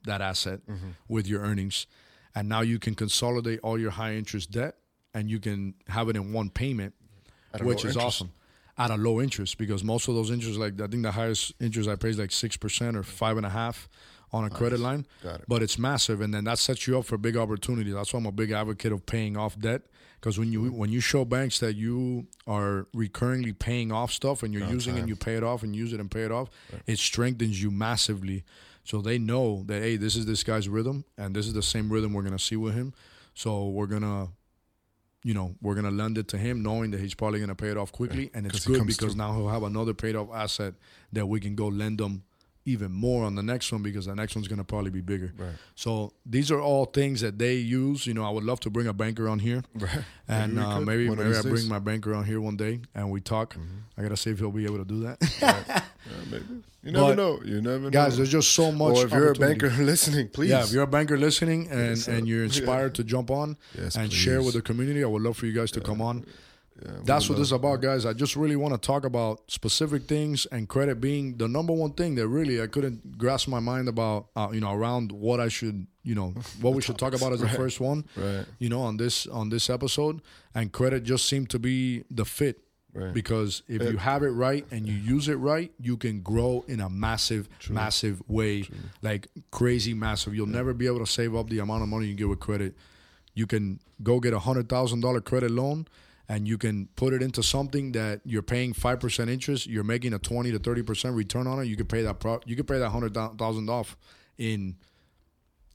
that 0.08 0.20
asset 0.20 0.60
with 1.08 1.26
your 1.26 1.40
earnings, 1.42 1.86
and 2.34 2.48
now 2.48 2.60
you 2.62 2.78
can 2.78 2.94
consolidate 2.94 3.60
all 3.62 3.78
your 3.78 3.92
high 3.92 4.14
interest 4.14 4.50
debt 4.50 4.74
and 5.14 5.30
you 5.30 5.38
can 5.40 5.74
have 5.88 6.08
it 6.10 6.16
in 6.16 6.32
one 6.32 6.50
payment, 6.50 6.94
which 7.62 7.78
is 7.84 7.96
interest. 7.96 8.06
awesome. 8.06 8.30
At 8.76 8.90
a 8.92 8.96
low 8.96 9.20
interest, 9.20 9.58
because 9.58 9.82
most 9.82 10.06
of 10.08 10.14
those 10.14 10.30
interests, 10.30 10.58
like 10.58 10.80
I 10.80 10.86
think 10.86 11.02
the 11.02 11.10
highest 11.10 11.52
interest 11.60 11.88
I 11.88 11.96
pay 11.96 12.10
is 12.10 12.18
like 12.18 12.30
six 12.30 12.56
percent 12.56 12.96
or 12.96 13.02
five 13.02 13.36
and 13.36 13.44
a 13.46 13.50
half 13.50 13.88
on 14.30 14.44
a 14.44 14.50
credit 14.50 14.78
line 14.78 15.06
it. 15.24 15.40
but 15.48 15.62
it's 15.62 15.78
massive 15.78 16.20
and 16.20 16.34
then 16.34 16.44
that 16.44 16.58
sets 16.58 16.86
you 16.86 16.98
up 16.98 17.06
for 17.06 17.16
big 17.16 17.34
opportunities. 17.34 17.94
that's 17.94 18.12
why 18.12 18.18
i'm 18.20 18.26
a 18.26 18.30
big 18.42 18.50
advocate 18.50 18.92
of 18.92 19.06
paying 19.06 19.38
off 19.38 19.58
debt 19.58 19.80
because 20.20 20.38
when 20.38 20.52
you 20.52 20.70
when 20.70 20.92
you 20.92 21.00
show 21.00 21.24
banks 21.24 21.60
that 21.60 21.76
you 21.76 22.26
are 22.46 22.86
recurringly 22.94 23.58
paying 23.58 23.90
off 23.90 24.12
stuff 24.12 24.42
and 24.42 24.52
you're 24.52 24.64
On 24.64 24.70
using 24.76 24.96
it 24.96 25.00
and 25.00 25.08
you 25.08 25.16
pay 25.16 25.36
it 25.36 25.42
off 25.42 25.62
and 25.62 25.74
use 25.74 25.94
it 25.94 25.98
and 26.00 26.10
pay 26.10 26.24
it 26.24 26.30
off 26.30 26.50
it 26.86 26.98
strengthens 26.98 27.62
you 27.62 27.70
massively 27.70 28.44
so 28.88 29.02
they 29.02 29.18
know 29.18 29.64
that 29.66 29.82
hey 29.82 29.96
this 29.96 30.16
is 30.16 30.24
this 30.24 30.42
guy's 30.42 30.66
rhythm 30.68 31.04
and 31.18 31.36
this 31.36 31.46
is 31.46 31.52
the 31.52 31.62
same 31.62 31.92
rhythm 31.92 32.12
we're 32.14 32.22
gonna 32.22 32.38
see 32.38 32.56
with 32.56 32.74
him 32.74 32.92
so 33.34 33.68
we're 33.68 33.86
gonna 33.94 34.28
you 35.24 35.34
know 35.34 35.54
we're 35.60 35.74
gonna 35.74 35.90
lend 35.90 36.16
it 36.16 36.26
to 36.28 36.38
him 36.38 36.62
knowing 36.62 36.90
that 36.92 37.00
he's 37.00 37.14
probably 37.14 37.38
gonna 37.40 37.54
pay 37.54 37.68
it 37.68 37.76
off 37.76 37.92
quickly 37.92 38.30
and 38.34 38.46
it's 38.46 38.64
good 38.66 38.86
because 38.86 39.12
through. 39.12 39.18
now 39.24 39.32
he'll 39.34 39.48
have 39.48 39.62
another 39.62 39.92
paid 39.94 40.16
off 40.16 40.28
asset 40.32 40.72
that 41.12 41.26
we 41.26 41.38
can 41.40 41.54
go 41.54 41.66
lend 41.68 41.98
them 41.98 42.22
even 42.64 42.92
more 42.92 43.24
on 43.24 43.34
the 43.34 43.42
next 43.42 43.72
one 43.72 43.82
because 43.82 44.04
the 44.06 44.14
next 44.14 44.34
one's 44.36 44.46
gonna 44.48 44.64
probably 44.64 44.90
be 44.90 45.00
bigger 45.00 45.32
Right. 45.38 45.54
so 45.74 46.12
these 46.26 46.50
are 46.50 46.60
all 46.60 46.84
things 46.84 47.22
that 47.22 47.38
they 47.38 47.54
use. 47.54 48.06
You 48.06 48.12
know, 48.12 48.24
I 48.24 48.30
would 48.30 48.44
love 48.44 48.60
to 48.60 48.70
bring 48.70 48.86
a 48.86 48.92
banker 48.92 49.26
on 49.26 49.38
here, 49.38 49.62
Right. 49.74 50.04
and 50.28 50.54
we 50.56 50.62
uh, 50.62 50.80
maybe 50.80 51.08
maybe 51.08 51.34
I 51.34 51.40
bring. 51.40 51.54
Mm-hmm. 51.54 51.68
my 51.70 51.78
banker 51.78 52.14
on 52.14 52.24
here 52.26 52.40
one 52.42 52.56
day 52.58 52.80
and 52.94 53.10
we 53.10 53.20
talk. 53.22 53.56
I 53.96 54.02
gotta 54.02 54.18
see 54.18 54.30
if 54.32 54.38
he'll 54.38 54.50
be 54.50 54.66
able 54.66 54.78
to 54.78 54.84
do 54.84 55.00
that. 55.00 55.16
Yeah, 55.40 55.82
maybe. 56.30 56.44
You 56.82 56.92
never 56.92 57.06
But, 57.08 57.16
know. 57.16 57.40
You 57.44 57.60
never 57.60 57.78
know. 57.80 57.90
Guys, 57.90 58.12
know. 58.12 58.16
there's 58.18 58.30
just 58.30 58.52
so 58.52 58.70
much. 58.72 58.96
or 58.98 59.06
if 59.06 59.12
you're 59.12 59.32
a 59.32 59.34
banker 59.34 59.68
listening, 59.80 60.28
please. 60.28 60.50
Yeah, 60.50 60.62
if 60.64 60.72
you're 60.72 60.84
a 60.84 60.86
banker 60.86 61.18
listening 61.18 61.68
and, 61.70 61.96
Yes, 61.96 62.08
and 62.08 62.26
you're 62.28 62.38
yeah. 62.44 62.44
inspired 62.44 62.94
to 62.96 63.04
jump 63.04 63.30
on 63.30 63.56
Yes, 63.76 63.96
and 63.96 64.12
share 64.12 64.42
with 64.42 64.54
the 64.54 64.62
community, 64.62 65.02
I 65.02 65.06
would 65.06 65.22
love 65.22 65.36
for 65.36 65.46
you 65.46 65.52
guys 65.52 65.70
to 65.72 65.80
come 65.80 66.00
on. 66.00 66.24
Yeah, 66.80 66.92
That's 67.02 67.28
what 67.28 67.38
this 67.38 67.48
is 67.48 67.52
about, 67.52 67.80
guys. 67.82 68.06
I 68.06 68.12
just 68.12 68.36
really 68.36 68.54
want 68.54 68.72
to 68.72 68.78
talk 68.78 69.04
about 69.04 69.50
specific 69.50 70.04
things 70.04 70.46
and 70.52 70.68
credit 70.68 71.00
being 71.00 71.36
the 71.36 71.48
number 71.48 71.72
one 71.72 71.92
thing 71.94 72.14
that 72.14 72.28
really 72.28 72.62
I 72.62 72.68
couldn't 72.68 73.18
grasp 73.18 73.48
my 73.48 73.58
mind 73.58 73.88
about, 73.88 74.28
uh, 74.36 74.50
you 74.52 74.60
know, 74.60 74.72
around 74.72 75.10
what 75.10 75.40
I 75.40 75.48
should, 75.48 75.88
you 76.04 76.14
know, 76.14 76.34
what 76.60 76.74
we 76.74 76.80
should 76.82 76.96
talk 76.96 77.14
about 77.14 77.32
as 77.32 77.40
the 77.40 77.48
first 77.62 77.80
one, 77.80 78.04
Right. 78.14 78.44
you 78.60 78.68
know, 78.68 78.82
on 78.82 78.96
this 78.96 79.26
on 79.26 79.48
this 79.48 79.68
episode. 79.68 80.22
And 80.54 80.70
credit 80.70 81.02
just 81.02 81.26
seemed 81.28 81.50
to 81.50 81.58
be 81.58 82.04
the 82.12 82.24
fit 82.24 82.60
Right. 82.94 83.12
because 83.12 83.62
if 83.68 83.82
you 83.82 83.98
have 83.98 84.22
it 84.22 84.30
right 84.30 84.64
and 84.70 84.88
you 84.88 84.94
use 84.94 85.28
it 85.28 85.34
right, 85.36 85.70
you 85.78 85.96
can 85.96 86.20
grow 86.20 86.64
in 86.66 86.80
a 86.80 86.88
massive, 86.88 87.48
massive 87.68 88.22
way, 88.28 88.64
like 89.02 89.28
crazy 89.50 89.94
massive. 89.94 90.34
You'll 90.34 90.46
never 90.46 90.72
be 90.72 90.86
able 90.86 91.00
to 91.00 91.06
save 91.06 91.36
up 91.36 91.48
the 91.48 91.58
amount 91.60 91.82
of 91.82 91.88
money 91.88 92.06
you 92.06 92.14
get 92.14 92.28
with 92.28 92.40
credit. 92.40 92.74
You 93.34 93.46
can 93.46 93.78
go 94.02 94.18
get 94.20 94.32
a 94.32 94.38
hundred 94.40 94.68
thousand 94.68 95.00
dollar 95.02 95.20
credit 95.20 95.50
loan, 95.50 95.86
and 96.28 96.48
you 96.48 96.58
can 96.58 96.88
put 96.96 97.12
it 97.12 97.22
into 97.22 97.42
something 97.42 97.92
that 97.92 98.20
you're 98.24 98.42
paying 98.42 98.72
five 98.72 98.98
percent 99.00 99.30
interest. 99.30 99.66
You're 99.66 99.84
making 99.84 100.12
a 100.14 100.18
twenty 100.18 100.50
to 100.50 100.58
thirty 100.58 100.82
percent 100.82 101.14
return 101.14 101.46
on 101.46 101.60
it. 101.60 101.66
You 101.66 101.76
could 101.76 101.88
pay 101.88 102.02
that. 102.02 102.18
Pro- 102.20 102.40
you 102.46 102.56
could 102.56 102.66
pay 102.66 102.78
that 102.78 102.88
hundred 102.90 103.14
thousand 103.14 103.68
off 103.70 103.96
in, 104.38 104.76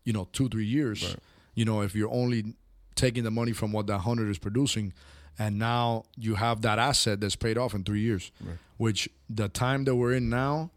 you 0.03 0.13
know, 0.13 0.27
two 0.33 0.49
three 0.49 0.65
years. 0.65 1.15
You 1.55 1.63
know, 1.65 1.81
if 1.81 1.95
you're 1.95 2.11
only 2.11 2.55
taking 2.95 3.23
the 3.23 3.31
money 3.31 3.53
from 3.53 3.71
what 3.71 3.87
that 3.87 3.99
hundred 3.99 4.29
is 4.29 4.39
producing, 4.39 4.93
and 5.39 5.57
now 5.57 6.03
you 6.17 6.35
have 6.35 6.61
that 6.61 6.79
asset 6.79 7.19
that's 7.21 7.35
paid 7.35 7.57
off 7.57 7.73
in 7.73 7.83
three 7.83 8.01
years. 8.01 8.31
Which 8.77 9.09
the 9.29 9.49
time 9.49 9.83
that 9.85 9.95
we're 9.95 10.13
in 10.13 10.29
now, 10.29 10.71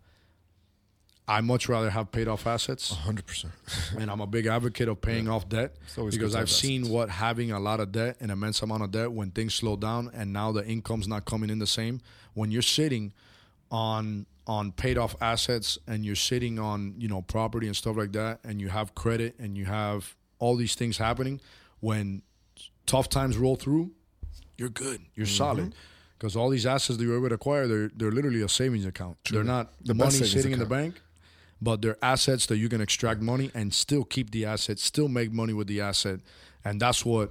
I 1.29 1.41
much 1.41 1.69
rather 1.69 1.91
have 1.91 2.13
paid 2.13 2.29
off 2.29 2.47
assets 2.47 2.91
hundred 2.93 3.27
percent. 3.27 3.53
and 3.99 4.11
I'm 4.11 4.21
a 4.21 4.27
big 4.27 4.47
advocate 4.47 4.89
of 4.89 5.01
paying 5.01 5.29
off 5.29 5.49
debt 5.49 5.75
because 6.13 6.35
I've 6.37 6.51
seen 6.51 6.89
what 6.89 7.11
having 7.11 7.51
a 7.51 7.59
lot 7.59 7.81
of 7.81 7.91
debt, 7.93 8.17
an 8.21 8.31
immense 8.31 8.63
amount 8.63 8.85
of 8.85 8.93
debt, 8.93 9.11
when 9.11 9.31
things 9.33 9.55
slow 9.55 9.77
down 9.77 10.11
and 10.15 10.33
now 10.33 10.53
the 10.53 10.65
income's 10.65 11.09
not 11.09 11.25
coming 11.25 11.51
in 11.51 11.59
the 11.59 11.67
same. 11.67 12.01
When 12.35 12.51
you're 12.51 12.63
sitting 12.63 13.13
on 13.71 14.27
on 14.47 14.71
paid 14.71 14.97
off 14.97 15.17
assets 15.21 15.77
and 15.89 16.05
you're 16.05 16.15
sitting 16.15 16.59
on 16.61 16.95
you 16.99 17.09
know 17.09 17.23
property 17.23 17.67
and 17.67 17.75
stuff 17.77 17.97
like 17.97 18.13
that, 18.13 18.39
and 18.45 18.61
you 18.61 18.69
have 18.69 18.95
credit 18.95 19.35
and 19.41 19.57
you 19.59 19.65
have 19.65 20.15
all 20.39 20.55
these 20.55 20.77
things 20.77 20.99
happening, 20.99 21.41
when 21.81 22.23
tough 22.87 23.09
times 23.09 23.37
roll 23.37 23.57
through, 23.57 23.91
you're 24.59 24.69
good, 24.69 25.01
you're 25.15 25.27
Mm-hmm. 25.27 25.37
solid. 25.37 25.75
Because 26.19 26.35
all 26.35 26.49
these 26.49 26.65
assets 26.65 26.97
that 26.99 27.05
you're 27.05 27.19
able 27.19 27.29
to 27.29 27.35
acquire, 27.35 27.67
they're 27.67 27.91
they're 27.95 28.11
literally 28.13 28.41
a 28.43 28.49
savings 28.49 28.87
account. 28.87 29.19
They're 29.31 29.45
not 29.45 29.73
The 29.85 29.95
money 29.95 30.11
sitting 30.13 30.53
in 30.53 30.59
the 30.59 30.67
bank 30.67 31.01
but 31.61 31.81
they're 31.81 31.97
assets 32.03 32.45
that 32.47 32.59
you 32.59 32.69
can 32.69 32.83
extract 32.83 33.23
money 33.23 33.51
and 33.55 33.73
still 33.73 34.05
keep 34.05 34.31
the 34.31 34.45
asset, 34.45 34.79
still 34.79 35.09
make 35.09 35.33
money 35.33 35.55
with 35.55 35.67
the 35.67 35.81
asset. 35.81 36.21
And 36.63 36.79
that's 36.79 37.03
what 37.03 37.31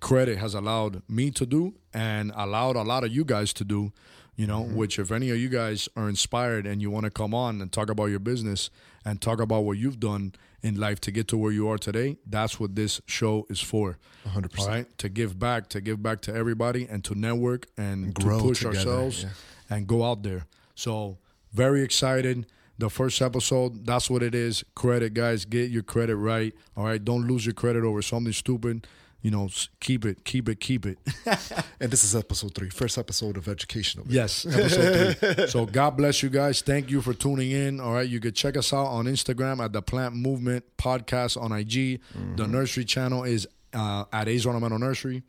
credit 0.00 0.38
has 0.38 0.54
allowed 0.54 1.00
me 1.08 1.30
to 1.30 1.46
do 1.46 1.74
and 1.94 2.32
allowed 2.34 2.74
a 2.74 2.82
lot 2.82 3.04
of 3.04 3.12
you 3.12 3.24
guys 3.24 3.52
to 3.52 3.64
do, 3.64 3.92
you 4.34 4.48
know, 4.48 4.62
which 4.62 4.98
if 4.98 5.12
any 5.12 5.30
of 5.30 5.36
you 5.36 5.48
guys 5.48 5.88
are 5.94 6.08
inspired 6.08 6.66
and 6.66 6.82
you 6.82 6.90
want 6.90 7.04
to 7.04 7.10
come 7.10 7.32
on 7.34 7.60
and 7.60 7.70
talk 7.70 7.88
about 7.88 8.06
your 8.06 8.18
business 8.18 8.68
and 9.04 9.20
talk 9.20 9.40
about 9.40 9.60
what 9.60 9.78
you've 9.78 10.00
done 10.00 10.34
in 10.62 10.76
life 10.76 11.00
to 11.00 11.10
get 11.10 11.28
to 11.28 11.36
where 11.36 11.52
you 11.52 11.68
are 11.68 11.78
today, 11.78 12.16
that's 12.26 12.60
what 12.60 12.76
this 12.76 13.00
show 13.06 13.46
is 13.50 13.60
for. 13.60 13.98
100%. 14.26 14.58
All 14.60 14.68
right? 14.68 14.98
To 14.98 15.08
give 15.08 15.38
back, 15.38 15.68
to 15.70 15.80
give 15.80 16.02
back 16.02 16.20
to 16.22 16.34
everybody 16.34 16.86
and 16.88 17.02
to 17.04 17.14
network 17.14 17.66
and, 17.76 18.14
grow 18.14 18.38
to 18.38 18.44
push 18.44 18.58
together, 18.60 18.78
ourselves 18.78 19.24
yeah. 19.24 19.76
and 19.76 19.86
go 19.86 20.04
out 20.04 20.22
there. 20.22 20.46
So 20.74 21.18
very 21.52 21.82
excited. 21.82 22.46
The 22.78 22.88
first 22.88 23.20
episode, 23.20 23.86
that's 23.86 24.08
what 24.08 24.22
it 24.22 24.34
is. 24.34 24.64
Credit, 24.74 25.12
guys, 25.12 25.44
get 25.44 25.70
your 25.70 25.82
credit 25.82 26.16
right. 26.16 26.54
All 26.76 26.84
right, 26.84 27.04
don't 27.04 27.26
lose 27.26 27.44
your 27.44 27.54
credit 27.54 27.84
over 27.84 28.00
something 28.00 28.32
stupid. 28.32 28.86
You 29.22 29.30
know, 29.30 29.48
keep 29.80 30.04
it, 30.04 30.24
keep 30.24 30.48
it, 30.48 30.60
keep 30.60 30.86
it. 30.86 30.98
And 31.80 31.90
this 31.90 32.04
is 32.04 32.14
episode 32.14 32.54
three, 32.54 32.70
first 32.70 32.96
episode 32.96 33.36
of 33.36 33.48
Educational. 33.48 34.06
yes, 34.08 34.46
episode 34.46 35.16
three. 35.16 35.46
So 35.48 35.66
God 35.66 35.96
bless 35.96 36.22
you 36.22 36.30
guys. 36.30 36.60
Thank 36.60 36.90
you 36.90 37.00
for 37.02 37.12
tuning 37.12 37.50
in. 37.50 37.80
All 37.80 37.92
right, 37.92 38.08
you 38.08 38.20
can 38.20 38.32
check 38.32 38.56
us 38.56 38.72
out 38.72 38.86
on 38.86 39.06
Instagram 39.06 39.58
at 39.58 39.72
the 39.72 39.82
Plant 39.82 40.14
Movement 40.14 40.64
Podcast 40.78 41.40
on 41.40 41.50
IG. 41.50 41.72
The 41.72 41.98
mm-hmm. 42.18 42.52
Nursery 42.52 42.84
channel 42.84 43.24
is 43.24 43.48
uh, 43.74 44.04
at 44.12 44.28
A's 44.28 44.46
Ornamental 44.46 44.78
Nursery. 44.78 45.22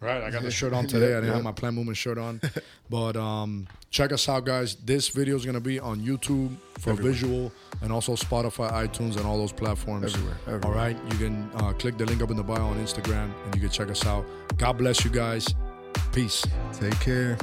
Right, 0.00 0.22
I 0.22 0.30
got 0.30 0.42
the 0.42 0.50
shirt 0.50 0.72
on 0.72 0.86
today. 0.88 1.16
I 1.16 1.20
didn't 1.20 1.34
have 1.34 1.42
my 1.42 1.52
Plant 1.52 1.76
Movement 1.76 1.96
shirt 1.96 2.18
on, 2.18 2.40
but 2.88 3.16
um, 3.16 3.66
check 3.90 4.12
us 4.12 4.28
out, 4.28 4.44
guys. 4.44 4.74
This 4.76 5.08
video 5.08 5.36
is 5.36 5.44
gonna 5.44 5.60
be 5.60 5.78
on 5.80 6.00
YouTube 6.00 6.56
for 6.78 6.94
visual, 6.94 7.52
and 7.82 7.92
also 7.92 8.14
Spotify, 8.16 8.70
iTunes, 8.72 9.16
and 9.16 9.26
all 9.26 9.36
those 9.38 9.52
platforms. 9.52 10.14
Everywhere, 10.14 10.36
everywhere. 10.46 10.66
All 10.66 10.72
right, 10.72 10.96
you 11.12 11.18
can 11.18 11.50
uh, 11.56 11.72
click 11.72 11.98
the 11.98 12.06
link 12.06 12.22
up 12.22 12.30
in 12.30 12.36
the 12.36 12.42
bio 12.42 12.66
on 12.66 12.76
Instagram, 12.78 13.30
and 13.44 13.54
you 13.54 13.60
can 13.60 13.70
check 13.70 13.90
us 13.90 14.06
out. 14.06 14.24
God 14.56 14.78
bless 14.78 15.04
you 15.04 15.10
guys. 15.10 15.54
Peace. 16.12 16.44
Take 16.72 16.98
care. 17.00 17.36